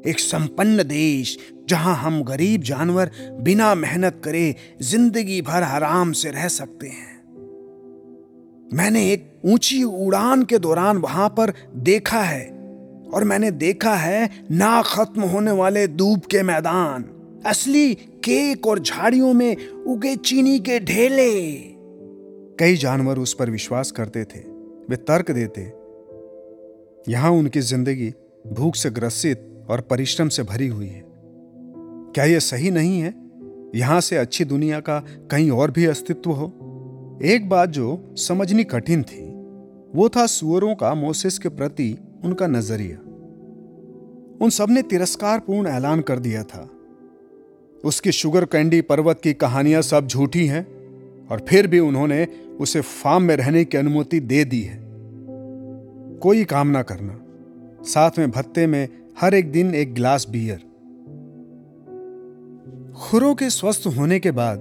एक 0.06 0.20
संपन्न 0.20 0.82
देश, 0.82 1.36
जहाँ 1.68 1.94
हम 1.96 2.22
गरीब 2.22 2.62
जानवर 2.62 3.10
बिना 3.40 3.74
मेहनत 3.74 4.20
करे 4.24 4.54
ज़िंदगी 4.82 5.40
भर 5.42 5.62
आराम 5.62 6.12
से 6.12 6.30
रह 6.30 6.48
सकते 6.48 6.88
हैं। 6.88 7.18
मैंने 8.72 9.04
एक 9.12 9.26
ऊँची 9.44 9.82
उड़ान 9.84 10.42
के 10.42 10.58
दौरान 10.58 10.98
वहाँ 10.98 11.28
पर 11.28 11.52
देखा 11.76 12.22
है, 12.22 12.44
और 13.14 13.24
मैंने 13.24 13.50
देखा 13.50 13.94
है 13.94 14.28
ना 14.52 14.80
खत्म 14.82 15.22
होने 15.22 15.50
वाले 15.52 15.86
दूब 15.86 16.20
के 16.30 16.42
मैदान, 16.42 17.04
असली 17.46 17.94
केक 18.24 18.66
और 18.66 18.78
झाड़ियों 18.78 19.32
में 19.32 19.56
उगे 19.86 20.14
चीनी 20.16 20.58
के 20.58 20.78
ढेले। 20.80 21.30
कई 22.58 22.76
जानवर 22.76 23.18
उस 23.18 23.34
पर 23.34 23.50
विश्वास 23.50 23.90
करते 23.90 24.24
थे, 24.24 24.40
वे 24.90 24.96
तर्क 24.98 25.30
देते, 25.30 25.62
यहाँ 27.08 27.30
उनकी 27.30 27.60
ज़िंदगी 27.60 28.12
भूख 28.46 28.74
से 28.76 28.90
ग्रसित 28.90 29.46
और 29.70 29.80
परिश्रम 29.80 30.28
से 30.28 30.42
भरी 30.42 30.68
हुई 30.68 30.86
है। 30.86 31.04
क्या 32.14 32.24
यह 32.24 32.38
सही 32.38 32.70
नहीं 32.70 33.00
है? 33.00 33.14
यहाँ 33.74 34.00
से 34.00 34.16
अच्छी 34.16 34.44
दुनिया 34.44 34.80
का 34.80 35.00
कहीं 35.30 35.50
और 35.50 35.70
भी 35.70 35.84
अस्तित्व 35.84 36.30
हो? 36.30 36.52
एक 37.22 37.48
बात 37.48 37.68
जो 37.68 38.14
समझनी 38.18 38.64
कठिन 38.64 39.02
थी, 39.02 39.28
वो 39.94 40.08
था 40.08 40.26
सुअरों 40.26 40.74
का 40.74 40.94
मोसेस 40.94 41.38
के 41.38 41.48
प्रति 41.48 41.98
उनका 42.24 42.46
नज़रिया। 42.46 42.96
उन 44.40 44.50
सबने 44.50 44.82
तिरस्कारपूर्ण 44.82 45.68
ऐलान 45.68 46.00
कर 46.00 46.18
दिया 46.18 46.42
था। 46.42 46.70
उसकी 47.84 48.12
शुगर 48.12 48.44
कैंडी 48.44 48.80
पर्वत 48.80 49.20
की 49.20 49.32
कहानियाँ 49.32 49.82
सब 49.82 50.06
झूठी 50.06 50.46
हैं, 50.46 50.80
और 51.26 51.46
फिर 51.48 51.66
भी 51.66 51.78
उन्होंने 51.78 52.28
उसे 52.60 52.80
फार्म 52.80 53.22
में 53.22 53.36
रहने 53.36 53.64
की 53.64 53.78
अनुमति 53.78 54.20
दे 54.20 54.44
दी 54.44 54.62
है। 54.62 54.80
कोई 56.18 56.44
काम 56.44 56.68
ना 56.68 56.82
करना। 56.82 57.20
साथ 57.82 58.10
में 58.18 58.30
भत्ते 58.30 58.66
में 58.66 58.88
हर 59.22 59.34
एक 59.34 59.52
दिन 59.52 59.74
एक 59.74 59.94
गिलास 59.94 60.26
बियर। 60.30 60.58
खुरों 63.00 63.34
के 63.34 63.50
स्वस्थ 63.50 63.86
होने 63.86 64.20
के 64.20 64.30
बाद 64.30 64.58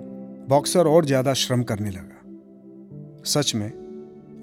बॉक्सर 0.49 0.87
और 0.87 1.05
ज़्यादा 1.05 1.33
श्रम 1.33 1.63
करने 1.63 1.89
लगा। 1.89 3.23
सच 3.23 3.55
में, 3.55 3.71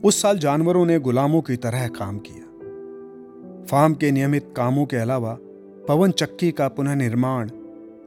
उस 0.05 0.23
साल 0.23 0.39
जानवरों 0.39 0.87
ने 0.87 0.99
गुलामों 0.99 1.43
की 1.43 1.57
तरह 1.57 1.89
काम 1.89 2.19
किया। 2.19 2.45
फार्म 3.65 3.95
के 3.95 4.11
नियमित 4.11 4.55
कामों 4.57 4.87
के 4.87 4.97
अलावा 4.97 5.39
पवन 5.89 6.11
चक्की 6.11 6.53
का 6.53 6.69
पुनः 6.69 6.95
निर्माण 6.95 7.51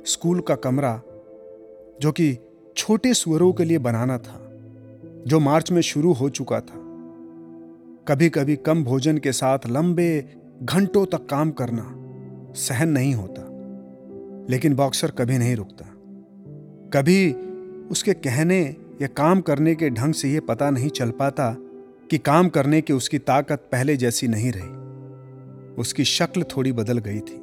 स्कूल 0.05 0.39
का 0.39 0.55
कमरा, 0.55 1.01
जो 2.01 2.11
कि 2.11 2.37
छोटे 2.77 3.13
सुअरों 3.13 3.53
के 3.53 3.63
लिए 3.63 3.77
बनाना 3.77 4.17
था, 4.17 4.51
जो 5.27 5.39
मार्च 5.39 5.71
में 5.71 5.81
शुरू 5.81 6.13
हो 6.13 6.29
चुका 6.29 6.59
था। 6.59 6.81
कभी 8.07 8.29
कभी 8.29 8.55
कम 8.55 8.83
भोजन 8.83 9.17
के 9.17 9.31
साथ 9.31 9.59
लंबे 9.67 10.39
घंटों 10.63 11.05
तक 11.05 11.25
काम 11.25 11.51
करना 11.51 11.95
सहन 12.55 12.89
नहीं 12.89 13.15
होता। 13.15 13.49
लेकिन 14.49 14.75
बॉक्सर 14.75 15.11
कभी 15.11 15.37
नहीं 15.37 15.55
रुकता। 15.55 15.85
कभी 16.93 17.33
उसके 17.91 18.13
कहने 18.13 18.75
या 19.01 19.07
काम 19.07 19.41
करने 19.41 19.75
के 19.75 19.89
ढंग 19.89 20.13
से 20.13 20.33
यह 20.33 20.41
पता 20.47 20.69
नहीं 20.69 20.89
चल 20.89 21.11
पाता 21.11 21.55
कि 22.11 22.17
काम 22.17 22.49
करने 22.49 22.81
की 22.81 22.93
उसकी 22.93 23.19
ताकत 23.19 23.69
पहले 23.71 23.97
जैसी 23.97 24.27
नहीं 24.27 24.51
रही। 24.55 24.79
उसकी 25.73 26.03
शक्ल 26.03 26.43
थोड़ी 26.43 26.71
बदल 26.71 26.97
गई 26.97 27.19
थी। 27.19 27.37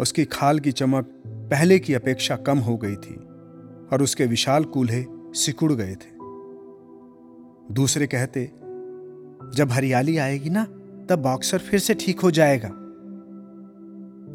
उसकी 0.00 0.24
खाल 0.24 0.60
की 0.60 0.72
चमक 0.72 1.04
पहले 1.26 1.78
की 1.78 1.94
अपेक्षा 1.94 2.36
कम 2.36 2.58
हो 2.58 2.76
गई 2.76 2.94
थी 2.94 3.14
और 3.92 4.02
उसके 4.02 4.26
विशाल 4.26 4.64
कूल्हे 4.64 5.04
सिकुड़ 5.10 5.72
गए 5.72 5.94
थे। 5.94 6.16
दूसरे 7.74 8.06
कहते, 8.06 8.50
जब 9.56 9.68
हरियाली 9.70 10.16
आएगी 10.16 10.50
ना, 10.50 10.64
तब 11.10 11.16
बॉक्सर 11.16 11.58
फिर 11.58 11.80
से 11.80 11.94
ठीक 11.94 12.20
हो 12.20 12.30
जाएगा। 12.30 12.82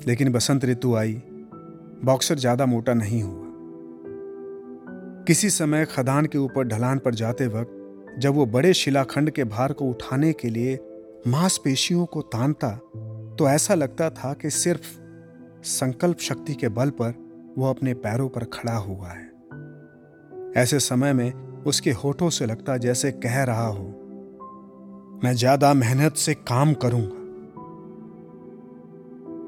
लेकिन 0.07 0.31
बसंत 0.31 0.65
ऋतु 0.65 0.95
आई। 0.95 1.13
बॉक्सर 2.05 2.39
ज़्यादा 2.39 2.65
मोटा 2.65 2.93
नहीं 2.93 3.21
हुआ। 3.23 3.49
किसी 5.27 5.49
समय 5.49 5.85
खदान 5.85 6.25
के 6.25 6.37
ऊपर 6.37 6.67
ढलान 6.67 6.99
पर 6.99 7.15
जाते 7.15 7.47
वक्त, 7.47 7.77
जब 8.19 8.33
वो 8.35 8.45
बड़े 8.47 8.73
शिलाखंड 8.73 9.29
के 9.29 9.43
भार 9.45 9.73
को 9.73 9.85
उठाने 9.85 10.31
के 10.33 10.49
लिए 10.49 10.79
मांसपेशियों 11.27 12.05
को 12.05 12.21
तानता 12.23 12.69
तो 13.39 13.47
ऐसा 13.49 13.73
लगता 13.73 14.09
था 14.11 14.33
कि 14.33 14.49
सिर्फ़ 14.49 14.87
संकल्प 15.65 16.19
शक्ति 16.19 16.53
के 16.53 16.69
बल 16.69 16.89
पर 16.91 17.13
वो 17.57 17.69
अपने 17.69 17.93
पैरों 17.95 18.27
पर 18.29 18.43
खड़ा 18.53 18.75
हुआ 18.75 19.09
है। 19.09 19.29
ऐसे 20.57 20.79
समय 20.81 21.13
में 21.13 21.31
उसके 21.63 21.91
होठों 21.93 22.29
से 22.29 22.45
लगता 22.45 22.77
जैसे 22.79 23.11
कह 23.13 23.43
रहा 23.43 23.67
हो, 23.67 23.85
मैं 25.23 25.33
ज़्यादा 25.33 25.73
मेहनत 25.73 26.15
से 26.17 26.33
काम 26.33 26.73
करूँगा। 26.75 27.20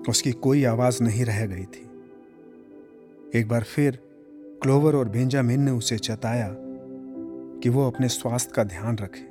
उसकी 0.10 0.32
कोई 0.32 0.64
आवाज़ 0.64 1.04
नहीं 1.04 1.26
रह 1.26 1.46
गई 1.46 1.64
थी। 1.64 1.90
एक 3.36 3.48
बार 3.48 3.64
फिर 3.64 4.00
क्लोवर 4.62 4.96
और 4.96 5.10
बेंजामिन 5.10 5.62
ने 5.62 5.72
उसे 5.72 5.98
चताया 5.98 6.56
कि 7.60 7.70
वो 7.70 7.88
अपने 7.88 8.08
स्वास्थ्य 8.08 8.52
का 8.56 8.64
ध्यान 8.64 8.98
रखे, 8.98 9.28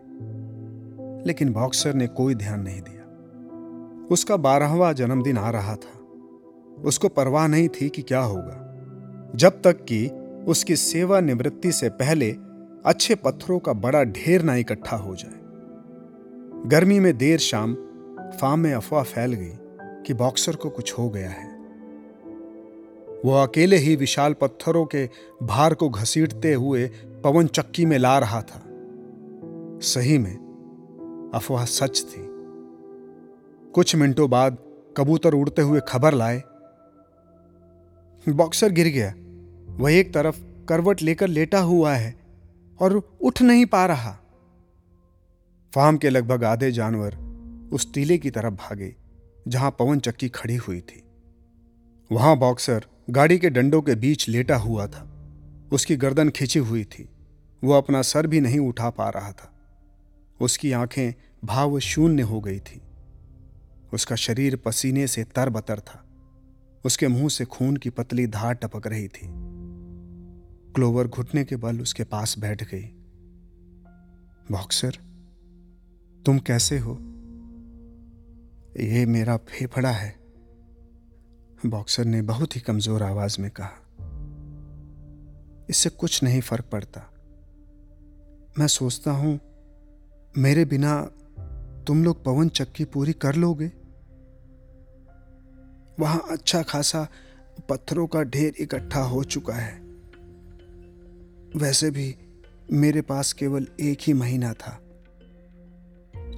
लेकिन 1.29 1.53
बॉक्सर 1.53 1.95
ने 1.95 2.07
कोई 2.07 2.35
ध्यान 2.35 2.61
नहीं 2.61 2.81
दिया। 2.81 3.03
उसका 4.11 4.37
बारहवा 4.37 4.93
जन्मदिन 4.93 5.39
आ 5.39 5.51
रहा 5.51 5.77
था। 5.77 5.99
उसको 6.83 7.09
परवाह 7.09 7.47
नहीं 7.47 7.69
थी 7.69 7.89
कि 7.89 8.03
क्या 8.03 8.21
होगा। 8.21 8.59
जब 9.35 9.63
तक 9.63 9.85
कि 9.85 10.09
उसकी 10.49 10.77
सेवा 10.77 11.21
निवृत्ति 11.21 11.73
से 11.73 11.89
पहले 11.89 12.31
अच्छे 12.87 13.15
पत्थरों 13.15 13.59
का 13.59 13.73
बड़ा 13.73 14.05
ढेर 14.05 14.43
ना 14.43 14.57
इकट्ठा 14.57 14.97
हो 14.97 15.15
जाए। 15.15 15.39
गर्मी 16.69 17.01
में 17.01 17.19
देर 17.19 17.39
शाम 17.39 17.75
फार्म 18.41 18.61
में 18.61 18.75
अफवाह 18.75 19.05
फैल 19.05 19.33
गई। 19.33 19.53
कि 20.07 20.15
बॉक्सर 20.15 20.57
को 20.57 20.71
कुछ 20.71 20.93
हो 20.93 21.11
गया 21.11 21.31
है। 21.31 21.59
वो 23.25 23.35
अकेले 23.35 23.77
ही 23.77 23.97
विशाल 23.97 24.33
पत्थरों 24.33 24.87
के 24.87 25.11
भार 25.43 25.75
को 25.75 25.89
घसीटते 25.89 26.55
हुए 26.55 26.91
पवन 27.25 27.47
चक्की 27.47 27.87
में 27.87 27.99
ला 27.99 28.19
रहा 28.19 28.43
था। 28.43 28.63
सही 29.83 30.19
में, 30.19 30.37
अफवाह 31.35 31.65
सच 31.65 32.07
थी। 32.11 32.29
कुछ 33.73 33.97
मिनटों 33.97 34.31
बाद 34.31 34.59
कबूतर 34.97 35.35
उड़ते 35.35 35.63
हुए 35.63 35.81
खबर 35.89 36.13
लाए। 36.15 36.43
बॉक्सर 38.29 38.71
गिर 38.73 38.87
गया। 38.87 39.15
वह 39.83 39.93
एक 39.93 40.15
तरफ़ 40.15 40.65
करवट 40.69 41.03
लेकर 41.03 41.29
लेटा 41.29 41.61
हुआ 41.61 41.95
है 41.95 42.17
और 42.81 43.17
उठ 43.21 43.43
नहीं 43.43 43.67
पा 43.67 43.87
रहा। 43.87 44.19
फार्म 45.75 45.97
के 45.97 46.11
लगभग 46.11 46.45
आधे 46.45 46.73
जानवर 46.73 47.17
उस 47.73 47.95
टीले 47.95 48.19
की 48.19 48.31
तरफ़ 48.31 48.55
भागे। 48.55 49.02
जहाँ 49.49 49.71
पवन 49.71 50.01
चक्की 50.01 50.29
खड़ी 50.29 50.57
हुई 50.57 50.81
थी। 50.81 51.03
वहाँ 52.13 52.37
बॉक्सर 52.37 52.87
गाड़ी 53.11 53.39
के 53.39 53.51
डंडों 53.51 53.83
के 53.83 53.95
बीच 53.95 54.29
लेटा 54.29 54.57
हुआ 54.57 54.87
था। 54.87 55.09
उसकी 55.73 55.97
गर्दन 55.97 56.31
खिंची 56.31 56.59
हुई 56.59 56.85
थी। 56.85 57.09
वो 57.65 57.73
अपना 57.73 58.03
सर 58.03 58.27
भी 58.27 58.41
नहीं 58.41 58.59
उठा 58.59 58.91
पा 58.91 59.09
रहा 59.09 59.33
था। 59.33 59.53
उसकी 60.41 60.73
आँखें 60.73 61.15
भाव 61.45 61.79
शून्य 61.79 62.23
हो 62.23 62.41
गई 62.41 62.61
थी। 62.61 62.83
उसका 63.95 64.17
शरीर 64.17 64.57
पसीने 64.57 65.07
से 65.07 65.25
तरबतर 65.25 65.81
था। 65.81 66.05
उसके 66.85 67.09
मुँह 67.09 67.29
से 67.29 67.45
खून 67.45 67.77
की 67.77 67.91
पतली 67.91 68.27
धार 68.27 68.55
टपक 68.55 68.87
रही 68.87 69.09
थी। 69.09 69.27
क्लोवर 70.73 71.07
घुटने 71.07 71.45
के 71.45 71.57
बल 71.57 71.81
उसके 71.81 72.05
पास 72.05 72.39
बैठ 72.39 72.63
गई। 72.63 72.85
बॉक्सर, 74.53 74.91
तुम 76.27 76.39
कैसे 76.39 76.79
हो? 76.79 77.12
ये 78.81 79.07
मेरा 79.07 79.37
फेफड़ा 79.37 79.91
है। 79.91 80.19
बॉक्सर 81.67 82.05
ने 82.05 82.23
बहुत 82.23 82.57
ही 82.57 82.61
कमज़ोर 82.61 83.03
आवाज़ 83.03 83.41
में 83.41 83.51
कहा। 83.51 83.71
इससे 85.71 85.91
कुछ 85.91 86.23
नहीं 86.23 86.41
फ़र्क 86.41 86.65
पड़ता। 86.65 87.13
मैं 88.59 88.67
सोचता 88.67 89.11
हूँ, 89.11 89.41
मेरे 90.39 90.65
बिना 90.65 91.03
तुम 91.87 92.05
लोग 92.05 92.25
पवन 92.25 92.49
चक्की 92.49 92.85
पूरी 92.85 93.13
कर 93.13 93.35
लोगे। 93.35 93.73
वहाँ 96.01 96.25
अच्छा 96.31 96.63
खासा 96.63 97.09
पत्थरों 97.69 98.07
का 98.07 98.23
ढेर 98.23 98.55
इकट्ठा 98.61 99.01
हो 99.01 99.25
चुका 99.25 99.55
है। 99.55 99.81
वैसे 101.57 101.91
भी 101.91 102.17
मेरे 102.73 103.01
पास 103.01 103.33
केवल 103.33 103.67
एक 103.81 103.99
ही 104.01 104.13
महीना 104.13 104.53
था। 104.53 104.81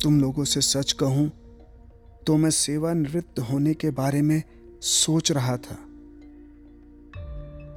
तुम 0.02 0.20
लोगों 0.20 0.44
से 0.44 0.60
सच 0.60 0.92
कहूँ 0.92 1.43
तो 2.26 2.36
मैं 2.36 2.50
सेवानिवृत्त 2.50 3.38
होने 3.40 3.74
के 3.74 3.90
बारे 3.90 4.22
में 4.22 4.42
सोच 4.80 5.32
रहा 5.32 5.56
था। 5.56 5.74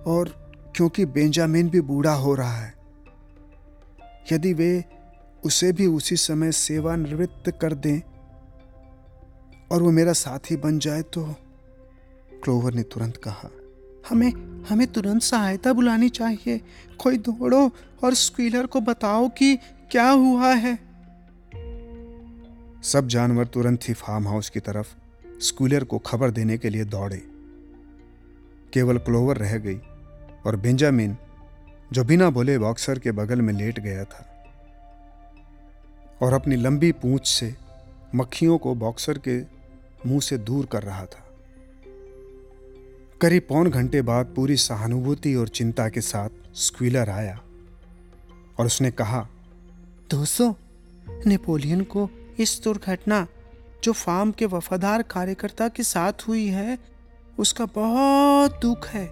और 0.08 0.30
क्योंकि 0.76 1.06
बेंजामिन 1.06 1.70
भी 1.70 1.82
बूढ़ा 1.82 2.14
हो 2.14 2.36
रहा 2.36 2.58
है, 2.58 2.74
यदि 4.32 4.54
वे 4.54 4.86
उसे 5.44 5.72
भी 5.72 5.86
उसी 5.86 6.16
समय 6.16 6.52
सेवानिवृत्त 6.52 7.52
कर 7.62 7.74
दें 7.74 8.00
और 9.72 9.84
वो 9.84 9.92
मेरा 9.92 10.14
साथी 10.14 10.56
बन 10.56 10.80
जाए 10.80 11.02
तो? 11.02 11.26
क्लोवर 12.44 12.74
ने 12.74 12.84
तुरंत 12.84 13.18
कहा, 13.18 13.50
हमें 14.10 14.32
हमें 14.64 14.88
तुरंत 14.88 15.22
सहायता 15.22 15.74
बुलानी 15.74 16.10
चाहिए। 16.10 16.62
कोई 17.00 17.18
दौड़ो 17.18 17.72
और 18.04 18.14
स्क्वीलर 18.14 18.66
को 18.66 18.82
बताओ 18.82 19.30
कि 19.30 19.56
क्या 19.92 20.10
हुआ 20.10 20.54
है। 20.54 20.87
सब 22.88 23.08
जानवर 23.08 23.46
तुरंत 23.46 23.88
ही 23.90 23.94
फार्म 23.94 24.28
हाउस 24.28 24.50
की 24.50 24.60
तरफ़ 24.60 24.88
स्कूलर 25.40 25.84
को 25.84 25.98
खबर 26.00 26.32
देने 26.32 26.58
के 26.58 26.70
लिए 26.70 26.84
दौड़े। 26.86 27.18
केवल 28.74 28.98
क्लोवर 28.98 29.38
रह 29.38 29.58
गई 29.58 29.80
और 30.46 30.56
बेंजामिन 30.56 31.16
जो 31.94 32.04
बिना 32.04 32.30
बोले 32.30 32.58
बॉक्सर 32.58 33.00
के 33.00 33.12
बगल 33.12 33.42
में 33.42 33.54
लेट 33.54 33.80
गया 33.80 34.04
था, 34.04 34.24
और 36.22 36.34
अपनी 36.34 36.56
लंबी 36.56 36.92
पूंछ 36.92 37.28
से 37.28 37.54
मक्खियों 38.16 38.58
को 38.58 38.76
बॉक्सर 38.76 39.18
के 39.28 39.40
मुँह 40.10 40.20
से 40.20 40.38
दूर 40.38 40.66
कर 40.66 40.84
रहा 40.84 41.06
था। 41.06 41.26
करीब 43.22 43.46
पौन 43.50 43.70
घंटे 43.70 44.02
बाद 44.02 44.34
पूरी 44.36 44.56
सहानुभूति 44.58 45.36
और 45.36 45.48
चिंता 45.48 45.90
के 45.90 46.02
साथ 46.02 46.30
स्क्वीलर 46.56 47.10
आया 47.10 47.40
और 48.60 48.66
उसने 48.66 48.92
कहा, 48.92 49.28
दोस्तों 50.12 50.54
नेपोलियन 51.26 51.84
को 51.84 52.10
इस 52.40 52.62
दुर्घटना 52.64 53.28
जो 53.84 53.92
फार्म 53.92 54.32
के 54.32 54.46
वफादार 54.46 55.02
कार्यकर्ता 55.02 55.68
के 55.68 55.84
साथ 55.84 56.14
हुई 56.28 56.48
है, 56.48 56.78
उसका 57.40 57.66
बहुत 57.66 58.60
दुख 58.62 58.88
है। 58.88 59.06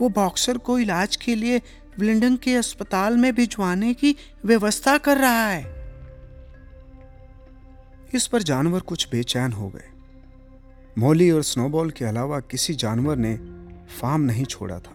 वो 0.00 0.08
बॉक्सर 0.08 0.58
को 0.58 0.78
इलाज 0.78 1.16
के 1.16 1.34
लिए 1.34 1.62
ब्लिंडन 1.98 2.36
के 2.36 2.54
अस्पताल 2.54 3.16
में 3.16 3.34
भिजवाने 3.34 3.94
की 3.94 4.16
व्यवस्था 4.44 4.98
कर 4.98 5.18
रहा 5.18 5.48
है। 5.48 5.76
इस 8.14 8.26
पर 8.26 8.42
जानवर 8.42 8.80
कुछ 8.80 9.08
बेचैन 9.08 9.52
हो 9.52 9.68
गए। 9.68 9.88
मोली 10.98 11.30
और 11.30 11.42
स्नोबॉल 11.42 11.90
के 11.90 12.04
अलावा 12.04 12.40
किसी 12.40 12.74
जानवर 12.74 13.16
ने 13.16 13.36
फार्म 14.00 14.20
नहीं 14.20 14.44
छोड़ा 14.44 14.78
था। 14.78 14.92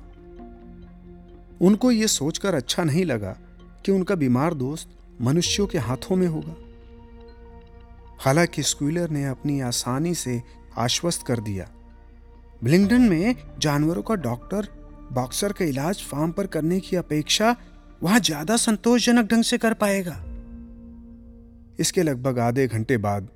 उनको 1.61 1.91
यह 1.91 2.07
सोचकर 2.07 2.53
अच्छा 2.53 2.83
नहीं 2.83 3.05
लगा 3.05 3.37
कि 3.85 3.91
उनका 3.91 4.15
बीमार 4.15 4.53
दोस्त 4.53 4.97
मनुष्यों 5.21 5.67
के 5.67 5.77
हाथों 5.77 6.15
में 6.15 6.27
होगा। 6.27 6.70
हालाँकि 8.21 8.63
स्क्वीलर 8.63 9.09
ने 9.09 9.25
अपनी 9.25 9.59
आसानी 9.61 10.13
से 10.15 10.41
आश्वस्त 10.77 11.25
कर 11.27 11.39
दिया। 11.39 11.67
ब्लिंगडन 12.63 13.01
में 13.01 13.35
जानवरों 13.59 14.01
का 14.01 14.15
डॉक्टर, 14.17 14.67
बॉक्सर 15.11 15.51
का 15.51 15.65
इलाज, 15.65 16.01
फार्म 16.01 16.31
पर 16.31 16.47
करने 16.47 16.79
की 16.79 16.95
अपेक्षा 16.95 17.55
वहाँ 18.03 18.19
ज़्यादा 18.19 18.57
संतोषजनक 18.57 19.25
ढंग 19.25 19.43
से 19.43 19.57
कर 19.57 19.73
पाएगा। 19.75 20.13
इसके 21.79 22.03
लगभग 22.03 22.39
आधे 22.39 22.67
घंटे 22.67 22.97
बाद 22.99 23.29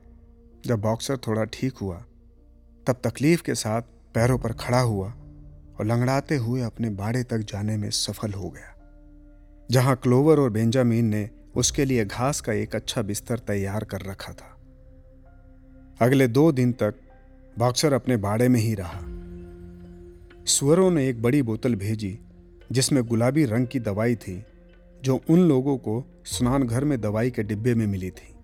जब 0.65 0.81
बॉक्सर 0.81 1.17
थोड़ा 1.17 1.43
ठीक 1.43 1.77
हुआ, 1.77 1.97
तब 2.87 3.01
तकलीफ़ 3.03 3.43
के 3.43 3.55
साथ 3.55 3.81
पैरों 4.15 4.37
पर 4.39 4.53
खड़ा 4.55 4.79
हुआ 4.79 5.07
और 5.07 5.85
लंगड़ाते 5.85 6.35
हुए 6.37 6.61
अपने 6.61 6.89
बाड़े 6.91 7.23
तक 7.23 7.45
जाने 7.49 7.77
में 7.77 7.89
सफल 7.91 8.33
हो 8.33 8.49
गया, 8.49 8.73
जहाँ 9.69 9.95
क्लोवर 9.95 10.39
और 10.39 10.49
बेंजामिन 10.49 11.05
ने 11.05 11.29
उसके 11.55 11.85
लिए 11.85 12.05
घास 12.05 12.41
का 12.41 12.53
एक 12.53 12.75
अच्छा 12.75 13.01
बिस्तर 13.01 13.39
तैयार 13.39 13.83
कर 13.83 14.01
रखा 14.01 14.33
था। 14.33 14.54
अगले 16.01 16.27
दो 16.27 16.51
दिन 16.51 16.71
तक 16.71 16.95
बॉक्सर 17.59 17.93
अपने 17.93 18.17
बाड़े 18.17 18.47
में 18.47 18.59
ही 18.59 18.75
रहा। 18.75 18.99
सुअरों 20.45 20.91
ने 20.91 21.09
एक 21.09 21.21
बड़ी 21.21 21.41
बोतल 21.41 21.75
भेजी, 21.75 22.19
जिसमें 22.71 23.03
गुलाबी 23.03 23.45
रंग 23.45 23.67
की 23.67 23.79
दवाई 23.79 24.15
थी, 24.15 24.45
जो 25.03 25.19
उन 25.29 25.39
लोगों 25.39 25.77
को 25.77 26.03
स्नान 26.25 26.63
घर 26.63 26.83
में 26.83 27.01
दवाई 27.01 27.31
के 27.31 27.43
डिब्बे 27.43 27.75
में 27.75 27.87
मिली 27.87 28.11
थी। 28.11 28.35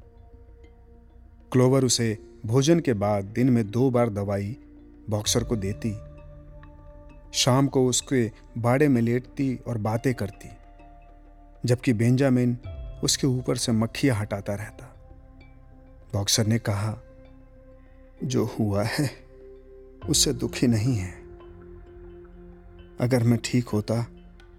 क्लोवर 1.52 1.86
उसे 1.86 2.18
भोजन 2.46 2.80
के 2.80 2.94
बाद 2.94 3.26
दिन 3.26 3.50
में 3.50 3.72
दो 3.72 3.90
बार 3.92 4.10
दवाई 4.10 4.58
बॉक्सर 5.10 5.44
को 5.44 5.56
देती। 5.56 5.94
शाम 7.34 7.68
को 7.68 7.88
उसके 7.88 8.32
बाड़े 8.58 8.88
में 8.88 9.02
लेटती 9.02 9.56
और 9.68 9.78
बातें 9.78 10.14
करती, 10.14 10.50
जबकि 11.66 11.94
बेंजामिन 11.94 12.58
उसके 13.04 13.28
ऊपर 13.28 13.58
से 13.58 13.72
मक्खियाँ 13.72 14.16
हटाता 14.16 14.56
रहता। 14.56 14.96
बॉक्सर 16.14 16.48
ने 16.48 16.60
कहा 16.60 16.98
जो 18.24 18.46
हुआ 18.60 18.84
है, 18.84 19.12
उससे 20.10 20.34
दुखी 20.34 20.68
नहीं 20.68 20.96
है। 20.96 21.12
अगर 23.02 23.24
मैं 23.24 23.40
ठीक 23.44 23.68
होता 23.68 24.06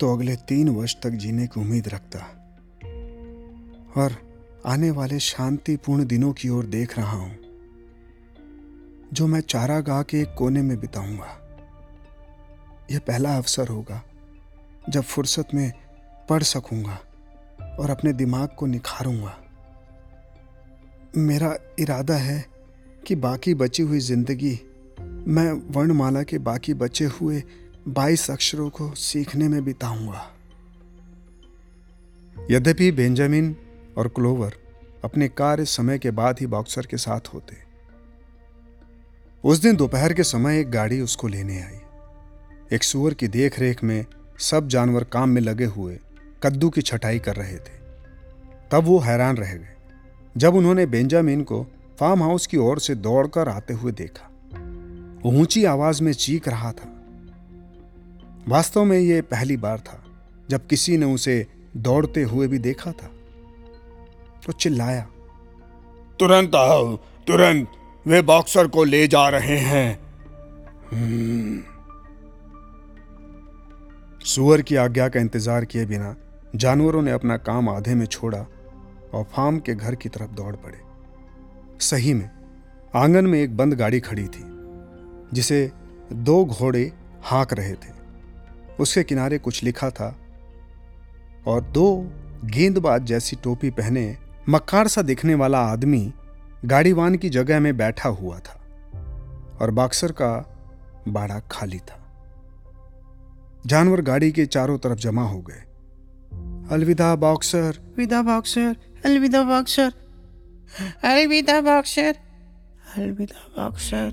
तो 0.00 0.16
अगले 0.16 0.36
तीन 0.36 0.68
वर्ष 0.68 0.96
तक 1.02 1.10
जीने 1.10 1.46
की 1.46 1.60
उम्मीद 1.60 1.88
रखता। 1.88 2.18
और 3.96 4.16
आने 4.66 4.90
वाले 4.90 5.18
शांतिपूर्ण 5.18 6.06
दिनों 6.06 6.32
की 6.32 6.48
ओर 6.48 6.66
देख 6.66 6.98
रहा 6.98 7.16
हूँ, 7.16 7.38
जो 9.12 9.26
मैं 9.26 9.40
चारा 9.40 9.66
चारागाह 9.66 10.02
के 10.02 10.20
एक 10.20 10.34
कोने 10.38 10.62
में 10.62 10.80
बिताऊँगा। 10.80 11.38
यह 12.90 12.98
पहला 12.98 13.36
अवसर 13.36 13.68
होगा, 13.68 14.02
जब 14.88 15.02
फुर्सत 15.02 15.48
में 15.54 15.72
पढ़ 16.28 16.42
सकूँगा 16.42 16.98
और 17.78 17.90
अपने 17.90 18.12
दिमाग 18.12 18.48
को 18.48 18.66
निखारूँगा। 18.66 19.38
मेरा 21.16 21.56
इरादा 21.78 22.14
है 22.14 22.51
कि 23.06 23.14
बाकी 23.14 23.54
बची 23.54 23.82
हुई 23.82 23.98
ज़िंदगी 23.98 24.58
मैं 25.28 25.50
वर्णमाला 25.72 26.22
के 26.22 26.38
बाकी 26.38 26.74
बचे 26.74 27.04
हुए 27.04 27.42
बाईस 27.88 28.30
अक्षरों 28.30 28.70
को 28.70 28.94
सीखने 28.94 29.48
में 29.48 29.64
बिताऊँगा। 29.64 30.30
यद्यपि 32.50 32.90
बेंजामिन 32.92 33.56
और 33.98 34.08
क्लोवर 34.08 34.54
अपने 35.04 35.28
कार्य 35.28 35.64
समय 35.64 35.98
के 35.98 36.10
बाद 36.10 36.40
ही 36.40 36.46
बॉक्सर 36.46 36.86
के 36.86 36.96
साथ 36.96 37.20
होते। 37.34 37.56
उस 39.44 39.58
दिन 39.58 39.76
दोपहर 39.76 40.12
के 40.12 40.22
समय 40.22 40.60
एक 40.60 40.70
गाड़ी 40.70 41.00
उसको 41.00 41.28
लेने 41.28 41.62
आई। 41.62 41.78
एक 42.72 42.82
सुअर 42.82 43.14
की 43.14 43.28
देखरेख 43.28 43.84
में 43.84 44.04
सब 44.38 44.68
जानवर 44.68 45.04
काम 45.04 45.28
में 45.28 45.42
लगे 45.42 45.64
हुए 45.64 45.98
कद्दू 46.42 46.70
की 46.70 46.82
छटाई 46.82 47.18
कर 47.18 47.36
रहे 47.36 47.56
थे। 47.56 47.80
तब 48.70 48.84
वो 48.84 48.98
हैरान 48.98 49.36
रह 49.36 49.54
गए। 49.54 49.68
जब 50.36 50.54
उन्होंने 50.54 50.86
बेंजामिन 50.86 51.42
को 51.42 51.66
फार्म 52.02 52.22
हाउस 52.22 52.46
की 52.46 52.56
ओर 52.56 52.78
से 52.78 52.94
दौड़कर 52.94 53.48
आते 53.48 53.74
हुए 53.74 53.92
देखा। 53.92 54.24
ऊँची 55.24 55.64
आवाज़ 55.64 56.02
में 56.02 56.12
चीख 56.12 56.48
रहा 56.48 56.72
था। 56.72 56.88
वास्तव 58.48 58.84
में 58.84 58.98
यह 58.98 59.22
पहली 59.22 59.56
बार 59.56 59.80
था 59.80 60.04
जब 60.50 60.66
किसी 60.66 60.96
ने 60.96 61.06
उसे 61.06 61.46
दौड़ते 61.76 62.22
हुए 62.22 62.48
भी 62.48 62.58
देखा 62.58 62.92
था। 62.92 63.10
तो 64.46 64.52
चिल्लाया 64.52 65.06
तुरंत 66.18 66.54
आओ 66.54 66.96
तुरंत 66.96 67.68
वे 68.06 68.22
बॉक्सर 68.22 68.68
को 68.68 68.84
ले 68.84 69.06
जा 69.08 69.28
रहे 69.28 69.58
हैं। 69.58 69.98
हम्म। 70.92 71.62
सुअर 74.24 74.62
की 74.62 74.76
आज्ञा 74.76 75.08
का 75.08 75.20
इंतज़ार 75.20 75.64
किए 75.64 75.86
बिना 75.86 76.16
जानवरों 76.56 77.02
ने 77.02 77.10
अपना 77.10 77.36
काम 77.36 77.68
आधे 77.68 77.94
में 77.94 78.06
छोड़ा 78.06 78.46
और 79.14 79.24
फार्म 79.24 79.58
के 79.58 79.74
घर 79.74 79.94
की 79.94 80.08
तरफ़ 80.08 80.30
दौड़ 80.30 80.56
पड़े। 80.56 80.91
सही 81.82 82.14
में 82.14 82.30
आँगन 82.96 83.26
में 83.26 83.40
एक 83.40 83.56
बंद 83.56 83.74
गाड़ी 83.74 84.00
खड़ी 84.00 84.24
थी, 84.24 84.42
जिसे 85.32 85.72
दो 86.12 86.44
घोड़े 86.44 86.92
हाँक 87.22 87.52
रहे 87.52 87.72
थे। 87.72 87.92
उसके 88.80 89.02
किनारे 89.02 89.38
कुछ 89.38 89.62
लिखा 89.62 89.90
था 89.90 90.16
और 91.46 91.62
दो 91.62 92.12
गेंदबाज 92.44 93.02
जैसी 93.02 93.36
टोपी 93.36 93.70
पहने 93.70 94.16
मक्कार 94.48 94.88
सा 94.88 95.02
दिखने 95.02 95.34
वाला 95.34 95.58
आदमी 95.58 96.12
गाड़ीवान 96.64 97.14
की 97.14 97.28
जगह 97.28 97.60
में 97.60 97.76
बैठा 97.76 98.08
हुआ 98.08 98.38
था 98.38 98.60
और 99.60 99.70
बॉक्सर 99.70 100.12
का 100.12 100.32
बाड़ा 101.08 101.40
खाली 101.50 101.78
था। 101.78 101.98
जानवर 103.66 104.00
गाड़ी 104.00 104.32
के 104.32 104.46
चारों 104.46 104.78
तरफ़ 104.78 104.98
जमा 104.98 105.22
हो 105.22 105.40
गए। 105.40 105.62
अलविदा 106.72 107.16
बॉक्सर। 107.16 107.94
विदा 107.96 108.22
बॉक्सर, 108.22 108.76
अलविदा 109.04 109.42
बॉक्सर। 109.42 110.01
अलविदा 110.80 111.60
बॉक्सर 111.60 112.16
अलविदा 112.96 113.62
बॉक्सर 113.62 114.12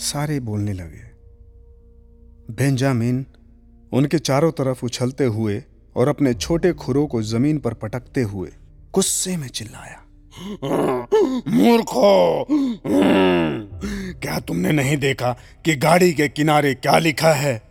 सारे 0.00 0.40
बोलने 0.40 0.72
लगे। 0.72 1.06
बेंजामिन 2.54 3.26
उनके 3.92 4.18
चारों 4.18 4.52
तरफ़ 4.52 4.84
उछलते 4.84 5.24
हुए 5.24 5.64
और 5.96 6.08
अपने 6.08 6.34
छोटे 6.34 6.72
खुरों 6.72 7.06
को 7.06 7.22
ज़मीन 7.22 7.58
पर 7.58 7.74
पटकते 7.74 8.22
हुए 8.22 8.52
गुस्से 8.94 9.36
में 9.36 9.48
चिल्लाया। 9.48 10.02
मूर्खो! 11.48 12.46
क्या 14.12 14.40
तुमने 14.40 14.72
नहीं 14.72 14.96
देखा 14.96 15.32
कि 15.64 15.76
गाड़ी 15.76 16.12
के 16.12 16.28
किनारे 16.28 16.74
क्या 16.74 16.98
लिखा 16.98 17.32
है? 17.32 17.62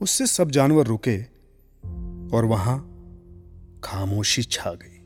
उससे 0.00 0.26
सब 0.26 0.50
जानवर 0.50 0.86
रुके 0.86 1.22
और 2.36 2.44
वहाँ 2.44 2.78
खामोशी 3.84 4.42
छा 4.42 4.70
गई। 4.70 4.99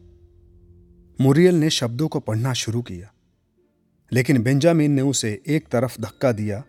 मुरियल 1.19 1.55
ने 1.55 1.69
शब्दों 1.71 2.09
को 2.09 2.21
पढ़ना 2.21 2.53
शुरू 2.53 2.81
किया, 2.83 3.11
लेकिन 4.13 4.43
बेंजामिन 4.43 4.91
ने 4.91 5.03
उसे 5.03 5.31
एक 5.47 5.69
तरफ़ 5.69 6.01
धक्का 6.01 6.33
दिया 6.33 6.63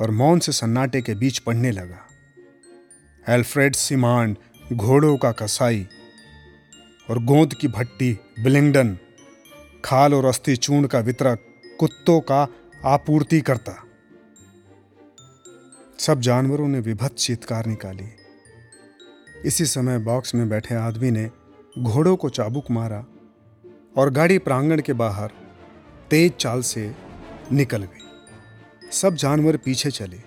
और 0.00 0.10
मौन 0.10 0.38
से 0.38 0.52
सन्नाटे 0.52 1.00
के 1.02 1.14
बीच 1.14 1.38
पढ़ने 1.38 1.70
लगा। 1.70 1.98
एल्फ्रेड 3.26 3.74
सिमांड 3.74 4.36
घोड़ों 4.72 5.16
का 5.16 5.32
कसाई 5.32 5.86
और 7.10 7.22
गोंद 7.24 7.54
की 7.54 7.68
भट्टी, 7.68 8.12
बिलिंगडन, 8.40 8.96
खाल 9.84 10.14
और 10.14 10.24
अस्थि 10.24 10.56
चूर्ण 10.56 10.86
का 10.86 10.98
वितरक 10.98 11.44
कुत्तों 11.80 12.20
का 12.20 12.46
आपूर्ति 12.84 13.40
करता। 13.40 13.76
सब 15.98 16.20
जानवरों 16.20 16.68
ने 16.68 16.80
विभत्स 16.80 17.26
चीतकार 17.26 17.66
निकाली। 17.66 18.08
इसी 19.44 19.66
समय 19.66 19.98
बॉक्स 19.98 20.34
में 20.34 20.48
बैठे 20.48 20.74
आदमी 20.74 21.10
ने 21.10 21.28
घोड़ों 21.78 22.16
को 22.16 22.28
चाबुक 22.28 22.70
मारा 22.70 23.04
और 23.96 24.10
गाड़ी 24.10 24.38
प्रांगण 24.38 24.80
के 24.80 24.92
बाहर 24.92 25.30
तेज 26.10 26.32
चाल 26.32 26.62
से 26.62 26.94
निकल 27.52 27.82
गई। 27.82 28.90
सब 28.92 29.14
जानवर 29.14 29.56
पीछे 29.56 29.90
चले। 29.90 30.20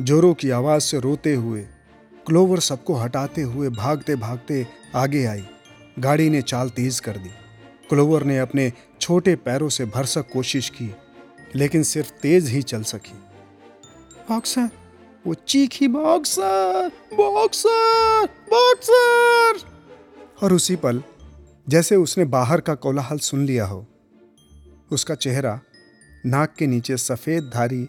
जोरों 0.00 0.34
की 0.34 0.50
आवाज़ 0.50 0.82
से 0.82 1.00
रोते 1.00 1.34
हुए, 1.34 1.60
क्लोवर 2.26 2.60
सबको 2.60 2.94
हटाते 2.94 3.42
हुए 3.42 3.68
भागते 3.68 4.16
भागते 4.16 4.66
आगे 4.94 5.24
आई। 5.26 5.46
गाड़ी 5.98 6.30
ने 6.30 6.42
चाल 6.42 6.70
तेज 6.70 7.00
कर 7.00 7.16
दी। 7.16 7.28
क्लोवर 7.88 8.22
ने 8.22 8.38
अपने 8.38 8.72
छोटे 9.00 9.36
पैरों 9.36 9.68
से 9.68 9.84
भरसक 9.84 10.30
कोशिश 10.32 10.68
की, 10.70 10.94
लेकिन 11.54 11.82
सिर्फ़ 11.82 12.10
तेज 12.10 12.48
ही 12.48 12.62
चल 12.62 12.82
सकी। 12.82 13.18
बॉक्सर, 14.30 14.70
वो 15.26 15.34
चीखी 15.34 15.88
बॉक्सर 15.88 16.90
बॉक्सर 17.14 18.28
बॉक्सर! 18.50 19.58
और 20.42 20.52
उसी 20.52 20.76
पल 20.76 21.02
जैसे 21.68 21.96
उसने 21.96 22.24
बाहर 22.24 22.60
का 22.60 22.74
कोलाहल 22.74 23.18
सुन 23.18 23.44
लिया 23.46 23.66
हो। 23.66 23.86
उसका 24.92 25.14
चेहरा 25.14 25.60
नाक 26.26 26.54
के 26.58 26.66
नीचे 26.66 26.96
सफ़ेद 26.96 27.50
धारी, 27.54 27.86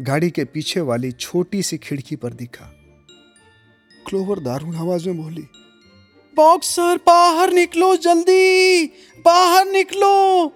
गाड़ी 0.00 0.30
के 0.30 0.44
पीछे 0.44 0.80
वाली 0.80 1.12
छोटी 1.12 1.62
सी 1.62 1.78
खिड़की 1.78 2.16
पर 2.16 2.32
दिखा। 2.32 2.64
क्लोवर 4.06 4.40
दारुण 4.40 4.76
आवाज़ 4.76 5.08
में 5.08 5.22
बोली, 5.22 5.44
बॉक्सर, 6.36 6.96
बाहर 6.96 7.52
निकलो 7.52 7.96
जल्दी, 7.96 8.86
बाहर 9.24 9.66
निकलो। 9.66 10.46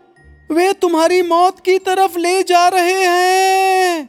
वे 0.51 0.73
तुम्हारी 0.73 1.23
मौत 1.23 1.61
की 1.61 1.79
तरफ़ 1.79 2.19
ले 2.19 2.43
जा 2.43 2.69
रहे 2.69 3.05
हैं। 3.05 4.09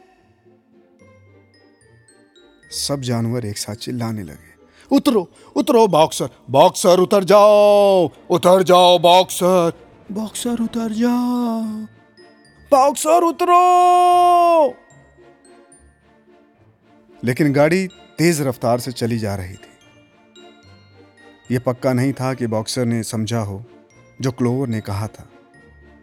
सब 2.70 3.00
जानवर 3.00 3.44
एक 3.46 3.58
साथ 3.58 3.74
चिल्लाने 3.74 4.22
लगे। 4.22 4.43
उतरो 4.92 5.30
उतरो 5.56 5.86
बॉक्सर 5.86 6.28
बॉक्सर 6.50 6.98
उतर 6.98 7.24
जाओ 7.24 8.10
उतर 8.30 8.62
जाओ 8.62 8.98
बॉक्सर 8.98 9.72
बॉक्सर 10.12 10.62
उतर 10.62 10.92
जाओ। 10.92 11.86
बॉक्सर 12.70 13.22
उतरो! 13.22 14.74
लेकिन 17.24 17.52
गाड़ी 17.52 17.86
तेज 17.86 18.40
रफ्तार 18.40 18.80
से 18.80 18.92
चली 18.92 19.18
जा 19.18 19.34
रही 19.34 19.54
थी। 19.54 19.74
यह 21.50 21.60
पक्का 21.60 21.92
नहीं 21.92 22.12
था 22.12 22.34
कि 22.34 22.46
बॉक्सर 22.46 22.84
ने 22.84 23.02
समझा 23.02 23.40
हो 23.40 23.64
जो 24.20 24.32
क्लोवर 24.32 24.68
ने 24.68 24.80
कहा 24.80 25.06
था। 25.06 25.28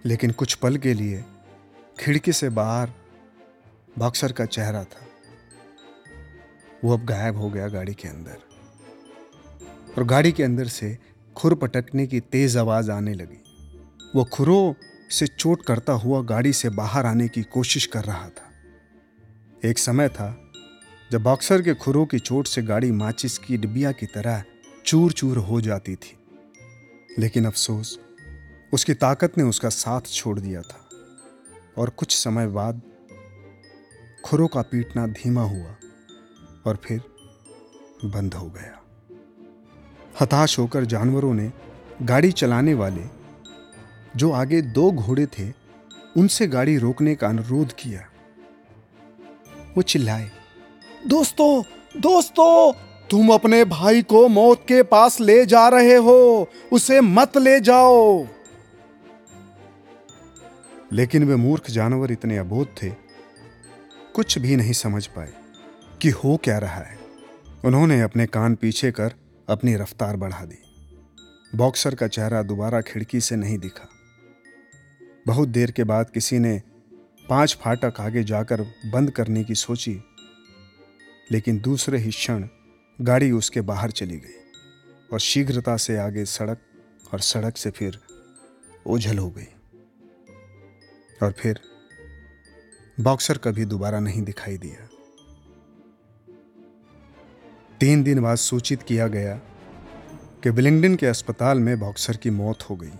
लेकिन 0.05 0.31
कुछ 0.31 0.53
पल 0.53 0.77
के 0.77 0.93
लिए 0.93 1.25
खिड़की 1.99 2.33
से 2.33 2.49
बाहर 2.49 2.91
बॉक्सर 3.99 4.31
का 4.31 4.45
चेहरा 4.45 4.83
था। 4.83 5.05
वो 6.85 6.93
अब 6.93 7.05
गायब 7.05 7.37
हो 7.37 7.49
गया 7.49 7.67
गाड़ी 7.67 7.93
के 7.93 8.07
अंदर। 8.07 8.50
और 9.97 10.03
गाड़ी 10.03 10.31
के 10.31 10.43
अंदर 10.43 10.67
से 10.67 10.97
खुर 11.35 11.55
पटकने 11.55 12.07
की 12.07 12.19
तेज 12.19 12.57
आवाज़ 12.57 12.91
आने 12.91 13.13
लगी। 13.13 13.43
वो 14.15 14.25
खुरों 14.25 14.73
से 15.11 15.27
चोट 15.27 15.61
करता 15.61 15.93
हुआ 15.93 16.21
गाड़ी 16.21 16.53
से 16.53 16.69
बाहर 16.69 17.05
आने 17.05 17.27
की 17.27 17.43
कोशिश 17.43 17.85
कर 17.85 18.03
रहा 18.03 18.29
था। 18.29 18.51
एक 19.65 19.79
समय 19.79 20.09
था 20.09 20.51
जब 21.11 21.23
बॉक्सर 21.23 21.61
के 21.61 21.73
खुरों 21.73 22.05
की 22.05 22.19
चोट 22.19 22.47
से 22.47 22.61
गाड़ी 22.61 22.91
माचिस 22.91 23.37
की 23.37 23.57
डिबिया 23.57 23.91
की 23.91 24.05
तरह 24.05 24.43
चूर 24.85 25.11
चूर 25.11 25.37
हो 25.37 25.61
जाती 25.61 25.95
थी। 25.95 26.17
लेकिन 27.19 27.45
अफसोस, 27.45 27.99
उसकी 28.73 28.93
ताकत 28.93 29.37
ने 29.37 29.43
उसका 29.43 29.69
साथ 29.69 30.01
छोड़ 30.01 30.39
दिया 30.39 30.61
था। 30.61 30.89
और 31.77 31.89
कुछ 31.89 32.23
समय 32.23 32.47
बाद 32.47 32.81
खुरों 34.25 34.47
का 34.47 34.61
पीटना 34.61 35.07
धीमा 35.07 35.43
हुआ 35.43 35.75
और 36.65 36.75
फिर 36.75 37.01
बंद 38.05 38.33
हो 38.33 38.47
गया। 38.47 38.80
हताश 40.19 40.59
होकर 40.59 40.85
जानवरों 40.85 41.33
ने 41.33 41.51
गाड़ी 42.01 42.31
चलाने 42.31 42.73
वाले 42.73 43.03
जो 44.15 44.31
आगे 44.31 44.61
दो 44.61 44.91
घोड़े 44.91 45.25
थे, 45.25 45.49
उनसे 46.17 46.47
गाड़ी 46.47 46.77
रोकने 46.77 47.15
का 47.15 47.27
अनुरोध 47.27 47.73
किया। 47.73 48.01
वो 49.77 49.81
चिल्लाए, 49.81 50.31
दोस्तों 51.07 51.63
दोस्तों, 51.97 52.73
तुम 53.09 53.33
अपने 53.33 53.65
भाई 53.65 54.01
को 54.01 54.27
मौत 54.27 54.65
के 54.67 54.83
पास 54.83 55.19
ले 55.19 55.45
जा 55.45 55.67
रहे 55.67 55.95
हो, 55.95 56.49
उसे 56.71 57.01
मत 57.01 57.37
ले 57.37 57.59
जाओ। 57.59 58.27
लेकिन 60.93 61.23
वे 61.23 61.35
मूर्ख 61.35 61.71
जानवर 61.71 62.11
इतने 62.11 62.37
अबोध 62.37 62.67
थे, 62.83 62.89
कुछ 64.13 64.37
भी 64.37 64.55
नहीं 64.55 64.73
समझ 64.73 65.07
पाए 65.07 65.33
कि 66.01 66.09
हो 66.09 66.39
क्या 66.43 66.57
रहा 66.57 66.81
है। 66.81 66.99
उन्होंने 67.65 68.01
अपने 68.01 68.25
कान 68.25 68.55
पीछे 68.55 68.91
कर 68.91 69.13
अपनी 69.51 69.75
रफ्तार 69.75 70.15
बढ़ा 70.15 70.45
दी। 70.45 70.57
बॉक्सर 71.55 71.95
का 71.95 72.07
चेहरा 72.07 72.43
दोबारा 72.43 72.81
खिड़की 72.81 73.21
से 73.21 73.35
नहीं 73.35 73.57
दिखा। 73.57 73.87
बहुत 75.27 75.49
देर 75.49 75.71
के 75.71 75.83
बाद 75.83 76.09
किसी 76.09 76.39
ने 76.39 76.61
पाँच 77.29 77.57
फाटक 77.61 77.99
आगे 77.99 78.23
जाकर 78.23 78.61
बंद 78.85 79.11
करने 79.11 79.43
की 79.43 79.55
सोची, 79.55 80.01
लेकिन 81.31 81.59
दूसरे 81.59 81.97
ही 81.97 82.11
क्षण 82.11 82.47
गाड़ी 83.01 83.31
उसके 83.31 83.61
बाहर 83.61 83.91
चली 83.91 84.17
गई 84.17 84.39
और 85.13 85.19
शीघ्रता 85.19 85.77
से 85.77 85.97
आगे 85.97 86.25
सड़क 86.25 86.61
और 87.13 87.19
सड़क 87.19 87.57
से 87.57 87.71
फिर 87.71 87.99
ओझल 88.87 89.17
हो 89.17 89.29
गई। 89.29 89.47
और 91.23 91.31
फिर 91.31 91.59
बॉक्सर 92.99 93.37
कभी 93.37 93.65
दोबारा 93.65 93.99
नहीं 93.99 94.21
दिखाई 94.21 94.57
दिया। 94.57 94.87
तीन 97.81 98.01
दिन 98.03 98.19
बाद 98.21 98.37
सूचित 98.37 98.81
किया 98.83 99.07
गया 99.07 99.33
कि 100.43 100.49
विलिंगडन 100.49 100.95
के 100.95 101.05
अस्पताल 101.05 101.59
में 101.59 101.79
बॉक्सर 101.79 102.17
की 102.17 102.29
मौत 102.29 102.63
हो 102.63 102.75
गई। 102.75 102.91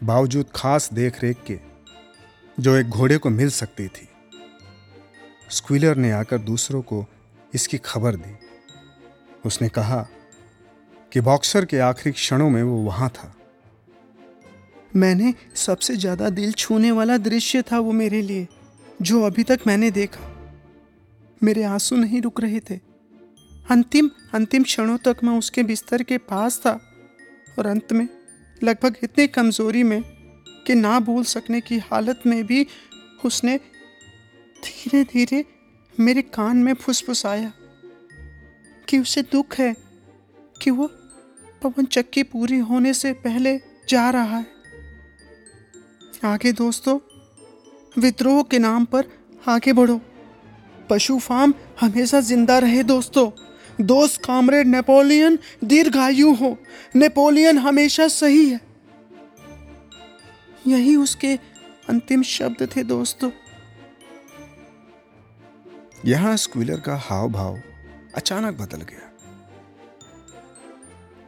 बावजूद 0.00 0.46
खास 0.54 0.88
देखरेख 0.92 1.42
के, 1.46 1.58
जो 2.58 2.76
एक 2.76 2.88
घोड़े 2.88 3.18
को 3.18 3.30
मिल 3.30 3.50
सकती 3.50 3.86
थी, 3.88 4.08
स्क्विलर 5.50 5.96
ने 5.96 6.10
आकर 6.10 6.38
दूसरों 6.38 6.80
को 6.82 7.04
इसकी 7.54 7.78
खबर 7.78 8.16
दी। 8.16 8.34
उसने 9.46 9.68
कहा 9.68 10.06
कि 11.12 11.20
बॉक्सर 11.20 11.64
के 11.64 11.78
आखिरी 11.78 12.12
क्षणों 12.12 12.50
में 12.50 12.62
वो 12.62 12.76
वहाँ 12.76 13.08
था। 13.08 13.32
मैंने 14.96 15.32
सबसे 15.56 15.96
ज़्यादा 15.96 16.30
दिल 16.30 16.52
छूने 16.54 16.90
वाला 16.90 17.18
दृश्य 17.20 17.62
था 17.62 17.78
वो 17.78 17.92
मेरे 17.92 18.22
लिए, 18.22 18.46
जो 19.02 19.22
अभी 19.22 19.42
तक 19.42 19.60
मैंने 19.66 19.90
देखा। 19.92 20.29
मेरे 21.42 21.62
आँसू 21.62 21.96
नहीं 21.96 22.20
रुक 22.22 22.40
रहे 22.40 22.60
थे। 22.60 22.78
अंतिम 23.70 24.10
अंतिम 24.34 24.62
क्षणों 24.62 24.98
तक 24.98 25.16
मैं 25.24 25.38
उसके 25.38 25.62
बिस्तर 25.62 26.02
के 26.02 26.18
पास 26.18 26.58
था 26.58 26.80
और 27.58 27.66
अंत 27.66 27.92
में, 27.92 28.08
लगभग 28.62 28.96
इतनी 29.02 29.26
कमज़ोरी 29.26 29.82
में 29.82 30.02
कि 30.66 30.74
ना 30.74 31.00
बोल 31.00 31.24
सकने 31.24 31.60
की 31.60 31.78
हालत 31.78 32.22
में 32.26 32.46
भी 32.46 32.66
उसने 33.24 33.56
धीरे 34.64 35.04
धीरे 35.04 35.44
मेरे 36.00 36.22
कान 36.22 36.56
में 36.56 36.74
फुसफुसाया 36.74 37.52
कि 38.88 38.98
उसे 38.98 39.22
दुख 39.22 39.54
है 39.54 39.74
कि 40.62 40.70
वो 40.70 40.86
पवन 41.62 41.84
चक्की 41.84 42.22
पूरी 42.22 42.58
होने 42.58 42.94
से 42.94 43.12
पहले 43.12 43.60
जा 43.88 44.10
रहा 44.10 44.36
है। 44.36 44.46
आगे 46.24 46.52
दोस्तों, 46.52 46.98
विद्रोह 47.98 48.42
के 48.42 48.58
नाम 48.58 48.84
पर 48.84 49.08
आगे 49.48 49.72
बढ़ो। 49.72 50.00
पशु 50.90 51.18
फार्म 51.18 51.54
हमेशा 51.80 52.20
ज़िंदा 52.20 52.58
रहे 52.58 52.82
दोस्तों। 52.82 53.30
दोस्त 53.84 54.24
कामरेड 54.24 54.66
नेपोलियन 54.66 55.38
दीर्घायु 55.64 56.34
हो। 56.34 56.56
नेपोलियन 56.96 57.58
हमेशा 57.58 58.08
सही 58.08 58.48
है। 58.48 58.60
यही 60.66 60.96
उसके 60.96 61.34
अंतिम 61.88 62.22
शब्द 62.22 62.68
थे 62.76 62.82
दोस्तों। 62.84 63.30
यहाँ 66.06 66.36
स्क्विलर 66.36 66.80
का 66.80 66.96
हाव 66.96 67.28
भाव 67.28 67.62
अचानक 68.14 68.58
बदल 68.58 68.82
गया। 68.82 69.06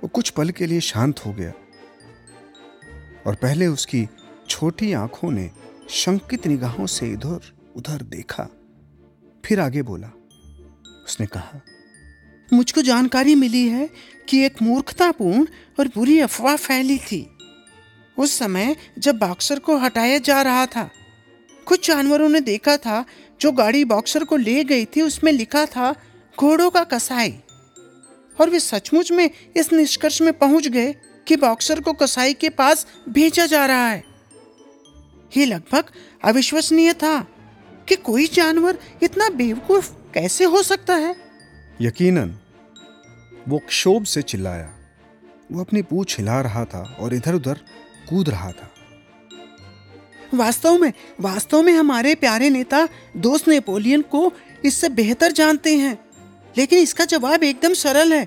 वो 0.03 0.09
कुछ 0.09 0.31
पल 0.31 0.51
के 0.51 0.66
लिए 0.66 0.81
शांत 0.81 1.27
हो 1.27 1.33
गया। 1.33 1.53
और 3.27 3.35
पहले 3.35 3.66
उसकी 3.66 4.09
छोटी 4.48 4.92
आँखों 4.92 5.31
ने 5.31 5.51
शंकित 5.90 6.46
निगाहों 6.46 6.87
से 6.87 7.09
इधर 7.09 7.53
उधर 7.77 8.03
देखा। 8.03 8.48
फिर 9.44 9.61
आगे 9.61 9.83
बोला, 9.83 10.09
उसने 11.07 11.26
कहा, 11.26 11.61
मुझको 12.52 12.83
जानकारी 12.83 13.35
मिली 13.35 13.68
है 13.68 13.90
कि 14.28 14.44
एक 14.44 14.62
मूर्खतापूर्ण 14.62 15.46
और 15.78 15.88
बुरी 15.88 16.18
अफवाह 16.18 16.57
फैली 16.57 16.98
थी। 16.98 17.28
उस 18.18 18.38
समय 18.38 18.76
जब 18.98 19.18
बॉक्सर 19.18 19.59
को 19.59 19.76
हटाया 19.76 20.18
जा 20.18 20.42
रहा 20.42 20.66
था, 20.66 20.90
कुछ 21.66 21.87
जानवरों 21.88 22.28
ने 22.28 22.40
देखा 22.40 22.76
था, 22.76 23.05
जो 23.40 23.52
गाड़ी 23.52 23.85
बॉक्सर 23.85 24.24
को 24.24 24.37
ले 24.37 24.64
गई 24.64 24.85
थी, 24.85 25.00
उसमें 25.00 25.33
लिखा 25.33 25.66
था, 25.66 25.94
घोड़ों 26.40 26.70
का 26.70 26.85
कसाई। 26.85 27.38
और 28.40 28.50
वे 28.50 28.61
सचमुच 28.61 29.12
में 29.12 29.31
इस 29.57 29.72
निष्कर्ष 29.72 30.22
में 30.22 30.33
पहुँच 30.33 30.68
गए 30.68 30.94
कि 31.26 31.37
बॉक्सर 31.37 31.81
को 31.81 31.92
कसाई 31.92 32.35
के 32.35 32.48
पास 32.48 32.87
भेजा 33.09 33.46
जा 33.46 33.66
रहा 33.66 33.88
है। 33.88 34.05
ये 35.37 35.46
लगभग 35.46 35.85
अविश्वसनीय 36.24 36.92
था। 36.92 37.32
कि 37.88 37.97
कोई 37.97 38.27
जानवर 38.27 38.79
इतना 39.03 39.29
बेवकूफ़ 39.29 39.90
कैसे 40.14 40.45
हो 40.45 40.62
सकता 40.62 40.95
है? 40.95 41.14
यकीनन 41.81 42.38
वो 43.49 43.59
क्षोभ 43.59 44.05
से 44.05 44.23
चिल्लाया। 44.23 44.73
वो 45.53 45.61
अपनी 45.61 45.83
पूछ 45.83 46.18
हिला 46.18 46.40
रहा 46.40 46.64
था 46.64 46.97
और 47.01 47.14
इधर 47.14 47.35
उधर 47.35 47.61
कूद 48.09 48.29
रहा 48.29 48.51
था। 48.53 48.68
वास्तव 50.35 50.79
में 50.79 50.92
वास्तव 51.21 51.62
में 51.62 51.73
हमारे 51.73 52.14
प्यारे 52.14 52.51
नेता 52.51 52.88
दोस्त 53.16 53.49
नेपोलियन 53.49 54.03
को 54.03 54.33
इससे 54.64 54.88
बेहतर 54.88 55.33
जानते 55.33 55.77
हैं 55.77 55.99
लेकिन 56.59 56.79
इसका 56.79 57.05
जवाब 57.05 57.42
एकदम 57.45 57.75
सरल 57.75 58.12
है। 58.12 58.27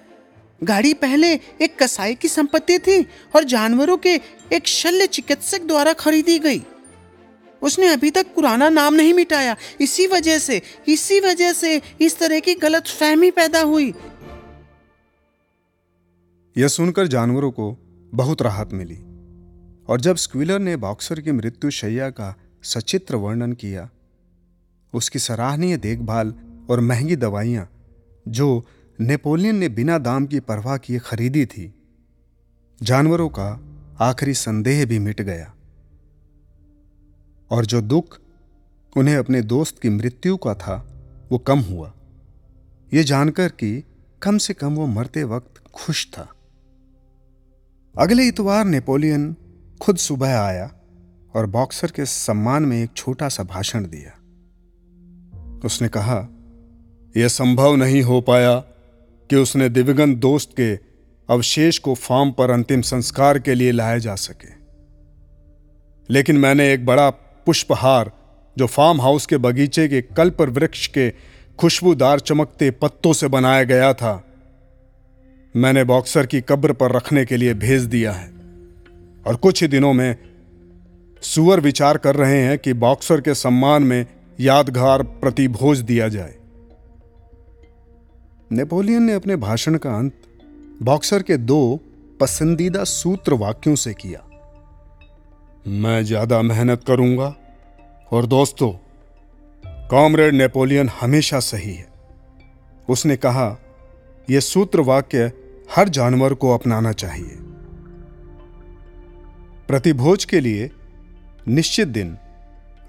गाड़ी 0.64 0.94
पहले 0.94 1.34
एक 1.62 1.78
कसाई 1.80 2.16
की 2.16 2.28
संपत्ति 2.28 2.78
थी 2.80 3.02
और 3.36 3.44
जानवरों 3.44 3.98
के 3.98 4.14
एक 4.54 4.68
शल्य 4.68 5.08
चिकित्सक 5.08 5.62
द्वारा 5.62 5.94
खरीदी 5.94 6.40
गई। 6.40 6.64
उसने 7.62 7.88
अभी 7.88 8.12
तक 8.12 8.34
पुराना 8.36 8.70
नाम 8.70 8.94
नहीं 8.94 9.14
मिटाया। 9.14 9.56
इसी 9.82 10.08
वजह 10.08 10.38
से, 10.40 10.62
इसी 10.88 11.20
वजह 11.20 11.54
से 11.54 11.82
इस 12.02 12.20
तरह 12.20 12.40
की 12.40 12.56
गलत 12.56 12.88
फहमी 12.88 13.32
पैदा 13.32 13.62
हुई। 13.62 13.94
यह 16.58 16.68
सुनकर 16.68 17.08
जानवरों 17.08 17.52
को 17.52 17.78
बहुत 18.14 18.42
राहत 18.42 18.74
मिली 18.74 18.98
और 19.90 20.02
जब 20.02 20.16
स्क्विलर 20.16 20.60
ने 20.60 20.76
बॉक्सर 20.76 21.22
की 21.22 21.32
मृत्यु 21.32 21.72
शैया 21.72 22.10
का 22.10 22.36
सचित्र 22.64 23.16
वर्णन 23.16 23.54
किया, 23.54 23.90
उसकी 24.94 25.20
सराहनीय 25.20 25.78
देखभाल 25.78 26.34
और 26.70 26.80
महँगी 26.80 27.16
दवाइयाँ, 27.16 27.70
जो 28.28 28.66
नेपोलियन 29.00 29.56
ने 29.56 29.70
बिना 29.70 29.98
दाम 29.98 30.26
की 30.26 30.40
परवाह 30.40 30.78
किए 30.78 31.00
खरीदी 31.00 31.46
थी, 31.46 31.74
जानवरों 32.84 33.30
का 33.30 33.50
आखिरी 34.00 34.34
संदेह 34.34 34.86
भी 34.86 35.00
मिट 35.00 35.22
गया। 35.22 35.55
और 37.52 37.66
जो 37.66 37.82
दुख 37.82 38.20
उन्हें 38.98 39.16
अपने 39.16 39.42
दोस्त 39.42 39.82
की 39.82 39.90
मृत्यु 39.90 40.38
का 40.38 40.54
था, 40.54 40.88
वो 41.32 41.38
कम 41.38 41.60
हुआ। 41.60 41.94
ये 42.94 43.04
जानकर 43.04 43.50
कि 43.50 43.84
कम 44.22 44.38
से 44.38 44.54
कम 44.54 44.76
वो 44.76 44.86
मरते 44.86 45.24
वक्त 45.24 45.64
खुश 45.74 46.08
था। 46.08 46.34
अगले 48.00 48.28
इतवार 48.28 48.66
नेपोलियन 48.66 49.36
खुद 49.82 49.98
सुबह 49.98 50.40
आया 50.40 50.72
और 51.36 51.46
बॉक्सर 51.46 51.92
के 51.92 52.06
सम्मान 52.06 52.64
में 52.64 52.84
एक 52.84 52.90
छोटा 52.96 53.30
सा 53.30 53.44
भाषण 53.44 53.84
दिया। 53.84 54.12
उसने 55.66 55.88
कहा, 55.88 56.28
यह 57.18 57.28
संभव 57.28 57.76
नहीं 57.76 58.02
हो 58.02 58.22
पाया 58.22 58.56
कि 59.30 59.36
उसने 59.36 59.70
दिव्यगन 59.70 60.16
दोस्त 60.16 60.52
के 60.60 60.76
अवशेष 61.34 61.78
को 61.78 61.96
फार्म 61.96 62.32
पर 62.32 62.52
अंतिम 62.52 62.82
संस्कार 62.82 63.40
के 63.40 63.54
लिए 63.54 63.72
लाया 63.72 63.98
जा 63.98 64.16
सके। 64.16 64.50
लेकिन 66.10 66.38
मैंने 66.38 66.74
एक 66.74 66.86
बड़ा 66.86 67.10
पुष्पहार, 67.46 68.12
जो 68.58 68.68
फार्म 68.68 69.02
हाउस 69.02 69.26
के 69.26 69.38
बगीचे 69.38 69.88
के 69.88 70.02
कल्प 70.02 70.42
वृक्ष 70.42 70.88
के 70.88 71.14
खुशबूदार 71.60 72.20
चमकते 72.20 72.72
पत्तों 72.72 73.14
से 73.14 73.28
बनाया 73.28 73.64
गया 73.64 73.94
था। 73.94 74.26
मैंने 75.56 75.84
बॉक्सर 75.84 76.26
की 76.26 76.42
कब्र 76.42 76.74
पर 76.74 76.92
रखने 76.92 77.26
के 77.26 77.38
लिए 77.38 77.54
भेज 77.54 77.82
दिया 77.82 78.12
है। 78.12 78.32
और 79.28 79.36
कुछ 79.36 79.62
ही 79.62 79.68
दिनों 79.68 79.94
में 79.94 80.16
सुअर 81.22 81.60
विचार 81.60 81.98
कर 81.98 82.16
रहे 82.16 82.42
हैं 82.42 82.58
कि 82.58 82.74
बॉक्सर 82.74 83.22
के 83.22 83.34
सम्मान 83.34 83.84
में 83.84 84.06
यादगार 84.40 85.04
प्रतिभोज 85.04 85.80
दिया 85.80 86.08
जाए। 86.08 86.36
नेपोलियन 88.52 89.04
ने 89.04 89.14
अपने 89.14 89.36
भाषण 89.36 89.78
का 89.78 89.96
अंत 89.96 90.14
बॉक्सर 90.84 91.24
के 91.24 91.38
दो 91.38 91.80
पसंदीदा 92.20 92.84
सूत्र 92.84 93.34
वाक्यों 93.34 93.76
से 93.76 93.94
किया। 93.94 94.35
मैं 95.66 96.04
ज़्यादा 96.06 96.42
मेहनत 96.42 96.84
करूँगा। 96.84 97.36
और 98.12 98.26
दोस्तों, 98.26 98.72
कॉमरेड 99.90 100.34
नेपोलियन 100.34 100.90
हमेशा 101.02 101.40
सही 101.40 101.74
है। 101.74 101.88
उसने 102.88 103.16
कहा 103.16 103.48
यह 104.28 104.40
सूत्र 104.40 104.82
वाक्य 104.82 105.32
हर 105.76 105.90
जानवर 105.90 106.34
को 106.34 106.54
अपनाना 106.54 106.92
चाहिए। 106.94 107.38
प्रतिभोज 109.68 110.26
के 110.26 110.40
लिए 110.40 110.70
निश्चित 111.48 111.88
दिन 111.88 112.16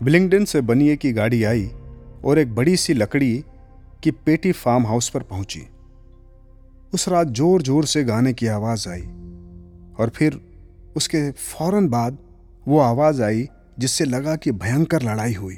बिलिंगडन 0.00 0.44
से 0.44 0.60
बनिए 0.62 0.96
की 0.96 1.12
गाड़ी 1.12 1.42
आई 1.44 1.66
और 2.24 2.38
एक 2.38 2.54
बड़ी 2.54 2.76
सी 2.76 2.94
लकड़ी 2.94 3.34
की 4.02 4.10
पेटी 4.10 4.52
फार्म 4.52 4.86
हाउस 4.86 5.08
पर 5.08 5.22
पहुँची। 5.22 5.66
उस 6.94 7.08
रात 7.08 7.26
ज़ोर 7.28 7.62
ज़ोर 7.62 7.84
से 7.84 8.04
गाने 8.04 8.32
की 8.32 8.46
आवाज़ 8.48 8.88
आई 8.88 9.02
और 9.98 10.12
फिर 10.14 10.40
उसके 10.96 11.30
फ़ौरन 11.32 11.88
बाद 11.88 12.18
वो 12.68 12.78
आवाज़ 12.78 13.22
आई 13.22 13.48
जिससे 13.78 14.04
लगा 14.04 14.36
कि 14.36 14.52
भयंकर 14.52 15.02
लड़ाई 15.02 15.32
हुई। 15.32 15.56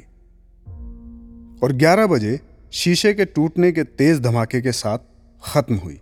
और 1.63 1.73
11 1.73 2.07
बजे 2.07 2.39
शीशे 2.71 3.13
के 3.13 3.25
टूटने 3.25 3.71
के 3.71 3.83
तेज 3.83 4.19
धमाके 4.19 4.61
के 4.61 4.71
साथ 4.71 4.99
खत्म 5.43 5.75
हुई। 5.75 6.01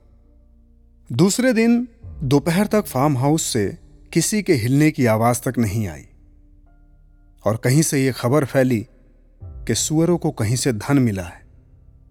दूसरे 1.12 1.54
दिन 1.54 1.88
दोपहर 2.24 2.68
तक 2.68 2.86
फार्म 2.86 3.18
हाउस 3.18 3.44
से 3.44 3.78
किसी 4.14 4.44
के 4.44 4.54
हिलने 4.54 4.92
की 4.92 5.06
आवाज़ 5.06 5.50
तक 5.50 5.58
नहीं 5.58 5.88
आई। 5.88 6.06
और 7.46 7.58
कहीं 7.58 7.82
से 7.82 8.06
यह 8.06 8.12
खबर 8.12 8.46
फैली 8.46 8.88
कि 9.44 9.76
सुअरों 9.76 10.18
को 10.18 10.32
कहीं 10.32 10.56
से 10.56 10.74
धन 10.74 11.00
मिला 11.00 11.24
है 11.24 11.46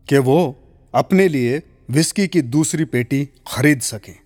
कि 0.09 0.19
वो 0.19 0.63
अपने 0.95 1.29
लिए 1.29 1.63
विस्की 1.91 2.29
की 2.29 2.43
दूसरी 2.43 2.85
पेटी 2.85 3.25
खरीद 3.25 3.81
सकें। 3.81 4.26